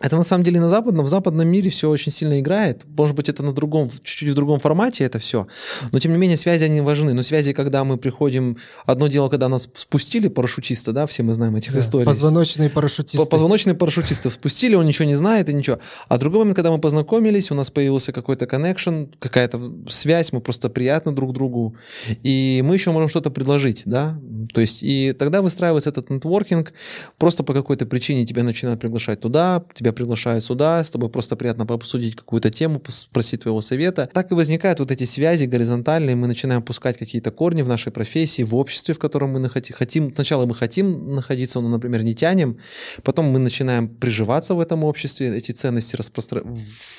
Это 0.00 0.16
на 0.16 0.24
самом 0.24 0.42
деле 0.42 0.60
на 0.60 0.68
западном, 0.68 1.04
в 1.04 1.08
западном 1.08 1.46
мире 1.46 1.70
все 1.70 1.88
очень 1.88 2.10
сильно 2.10 2.40
играет. 2.40 2.84
Может 2.96 3.14
быть, 3.14 3.28
это 3.28 3.42
на 3.42 3.52
другом, 3.52 3.88
чуть-чуть 3.88 4.30
в 4.30 4.34
другом 4.34 4.58
формате 4.58 5.04
это 5.04 5.18
все. 5.18 5.46
Но 5.92 6.00
тем 6.00 6.12
не 6.12 6.18
менее, 6.18 6.36
связи 6.36 6.64
они 6.64 6.80
важны. 6.80 7.12
Но 7.12 7.22
связи, 7.22 7.52
когда 7.52 7.84
мы 7.84 7.98
приходим, 7.98 8.56
одно 8.86 9.06
дело, 9.06 9.28
когда 9.28 9.48
нас 9.48 9.68
спустили 9.74 10.28
парашютиста, 10.28 10.92
да, 10.92 11.06
все 11.06 11.22
мы 11.22 11.34
знаем 11.34 11.54
этих 11.56 11.74
да, 11.74 11.80
историй. 11.80 12.06
Позвоночные 12.06 12.70
парашютисты. 12.70 13.26
Позвоночные 13.26 13.74
парашютисты 13.74 14.30
спустили, 14.30 14.74
он 14.74 14.86
ничего 14.86 15.06
не 15.06 15.14
знает 15.14 15.48
и 15.48 15.54
ничего. 15.54 15.78
А 16.08 16.18
другой 16.18 16.40
момент, 16.40 16.56
когда 16.56 16.70
мы 16.70 16.80
познакомились, 16.80 17.50
у 17.50 17.54
нас 17.54 17.70
появился 17.70 18.12
какой-то 18.12 18.46
коннекшн, 18.46 19.04
какая-то 19.18 19.60
связь, 19.88 20.32
мы 20.32 20.40
просто 20.40 20.70
приятны 20.70 21.12
друг 21.12 21.32
другу, 21.32 21.76
и 22.22 22.62
мы 22.64 22.74
еще 22.74 22.90
можем 22.90 23.08
что-то 23.08 23.30
предложить, 23.30 23.82
да. 23.84 24.18
То 24.52 24.60
есть, 24.60 24.82
и 24.82 25.12
тогда 25.12 25.42
выстраивается 25.42 25.90
этот 25.90 26.10
нетворкинг, 26.10 26.72
просто 27.18 27.44
по 27.44 27.54
какой-то 27.54 27.86
причине 27.86 28.26
тебя 28.26 28.42
начинают 28.42 28.80
приглашать 28.80 29.20
туда, 29.20 29.62
тебя 29.82 29.92
приглашают 29.92 30.44
сюда, 30.44 30.82
с 30.82 30.90
тобой 30.90 31.10
просто 31.10 31.36
приятно 31.36 31.64
обсудить 31.64 32.16
какую-то 32.16 32.50
тему, 32.50 32.80
спросить 32.88 33.42
твоего 33.42 33.60
совета. 33.60 34.08
Так 34.12 34.30
и 34.30 34.34
возникают 34.34 34.78
вот 34.78 34.90
эти 34.90 35.04
связи 35.04 35.46
горизонтальные, 35.46 36.16
мы 36.16 36.28
начинаем 36.28 36.62
пускать 36.62 36.96
какие-то 36.96 37.30
корни 37.30 37.62
в 37.62 37.68
нашей 37.68 37.90
профессии, 37.92 38.42
в 38.42 38.54
обществе, 38.54 38.94
в 38.94 38.98
котором 38.98 39.30
мы 39.30 39.48
хотим. 39.48 40.14
Сначала 40.14 40.46
мы 40.46 40.54
хотим 40.54 41.14
находиться, 41.14 41.60
но, 41.60 41.68
например, 41.68 42.02
не 42.02 42.14
тянем, 42.14 42.58
потом 43.02 43.26
мы 43.26 43.38
начинаем 43.38 43.88
приживаться 43.88 44.54
в 44.54 44.60
этом 44.60 44.84
обществе, 44.84 45.36
эти 45.36 45.52
ценности 45.52 45.96
распространяем, 45.96 46.56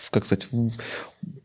как 0.09 0.25
сказать, 0.25 0.47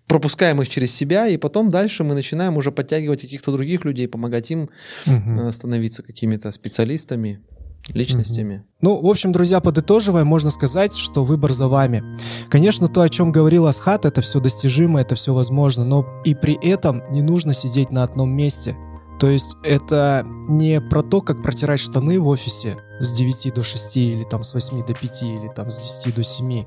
пропускаем 0.07 0.61
их 0.63 0.69
через 0.69 0.95
себя, 0.95 1.29
и 1.29 1.37
потом 1.37 1.71
дальше 1.71 2.03
мы 2.03 2.15
начинаем 2.15 2.57
уже 2.57 2.73
подтягивать 2.73 3.21
каких-то 3.21 3.53
других 3.53 3.85
людей, 3.85 4.09
помогать 4.09 4.51
им 4.51 4.71
угу. 5.07 5.51
становиться 5.51 6.03
какими-то 6.03 6.51
специалистами 6.51 7.41
личностями. 7.89 8.65
Ну, 8.81 9.01
в 9.01 9.07
общем, 9.07 9.33
друзья, 9.33 9.61
подытоживая, 9.61 10.25
можно 10.25 10.51
сказать, 10.51 10.95
что 10.95 11.25
выбор 11.25 11.53
за 11.53 11.69
вами. 11.69 12.05
Конечно, 12.49 12.89
то, 12.89 13.01
о 13.01 13.09
чем 13.09 13.33
говорил 13.33 13.67
Асхат, 13.67 14.05
это 14.05 14.21
все 14.21 14.41
достижимо, 14.41 15.01
это 15.01 15.15
все 15.15 15.35
возможно, 15.35 15.85
но 15.85 16.07
и 16.25 16.35
при 16.35 16.55
этом 16.55 17.03
не 17.11 17.23
нужно 17.23 17.55
сидеть 17.55 17.91
на 17.91 18.03
одном 18.03 18.31
месте. 18.31 18.77
То 19.19 19.29
есть 19.29 19.57
это 19.65 20.25
не 20.49 20.81
про 20.81 21.03
то, 21.03 21.21
как 21.21 21.43
протирать 21.43 21.81
штаны 21.81 22.21
в 22.21 22.29
офисе 22.29 22.77
с 23.01 23.13
9 23.13 23.53
до 23.55 23.65
6 23.65 23.97
или 23.97 24.25
там 24.25 24.45
с 24.45 24.55
8 24.55 24.87
до 24.87 24.95
5 24.95 25.23
или 25.23 25.49
там 25.55 25.71
с 25.71 25.77
10 25.77 26.15
до 26.15 26.23
7. 26.23 26.65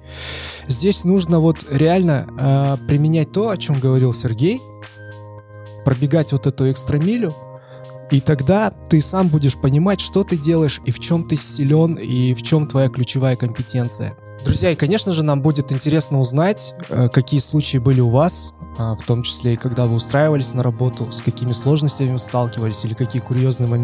Здесь 0.68 1.04
нужно 1.06 1.40
вот 1.40 1.66
реально 1.70 2.28
э, 2.38 2.88
применять 2.88 3.32
то, 3.32 3.50
о 3.50 3.58
чем 3.58 3.80
говорил 3.80 4.14
Сергей, 4.14 4.60
пробегать 5.86 6.34
вот 6.34 6.46
эту 6.46 6.70
экстрамилю, 6.70 7.34
и 8.12 8.20
тогда 8.20 8.72
ты 8.90 9.02
сам 9.02 9.30
будешь 9.30 9.58
понимать, 9.58 10.02
что 10.02 10.24
ты 10.24 10.38
делаешь 10.38 10.82
и 10.86 10.92
в 10.92 11.00
чем 11.00 11.24
ты 11.24 11.38
силен, 11.38 11.96
и 11.96 12.34
в 12.34 12.42
чем 12.44 12.68
твоя 12.68 12.90
ключевая 12.90 13.36
компетенция. 13.36 14.14
Друзья, 14.44 14.72
и, 14.72 14.76
конечно 14.76 15.14
же, 15.14 15.24
нам 15.24 15.42
будет 15.42 15.72
интересно 15.72 16.20
узнать, 16.20 16.74
э, 16.90 17.10
какие 17.10 17.40
случаи 17.40 17.78
были 17.78 18.02
у 18.02 18.10
вас, 18.10 18.54
а, 18.78 18.96
в 18.96 19.06
том 19.06 19.22
числе 19.22 19.54
и 19.54 19.56
когда 19.56 19.86
вы 19.86 19.96
устраивались 19.96 20.54
на 20.54 20.64
работу, 20.64 21.12
с 21.12 21.22
какими 21.22 21.52
сложностями 21.52 22.18
сталкивались 22.18 22.84
или 22.84 22.94
какие 22.94 23.22
курьезные 23.22 23.68
моменты 23.68 23.80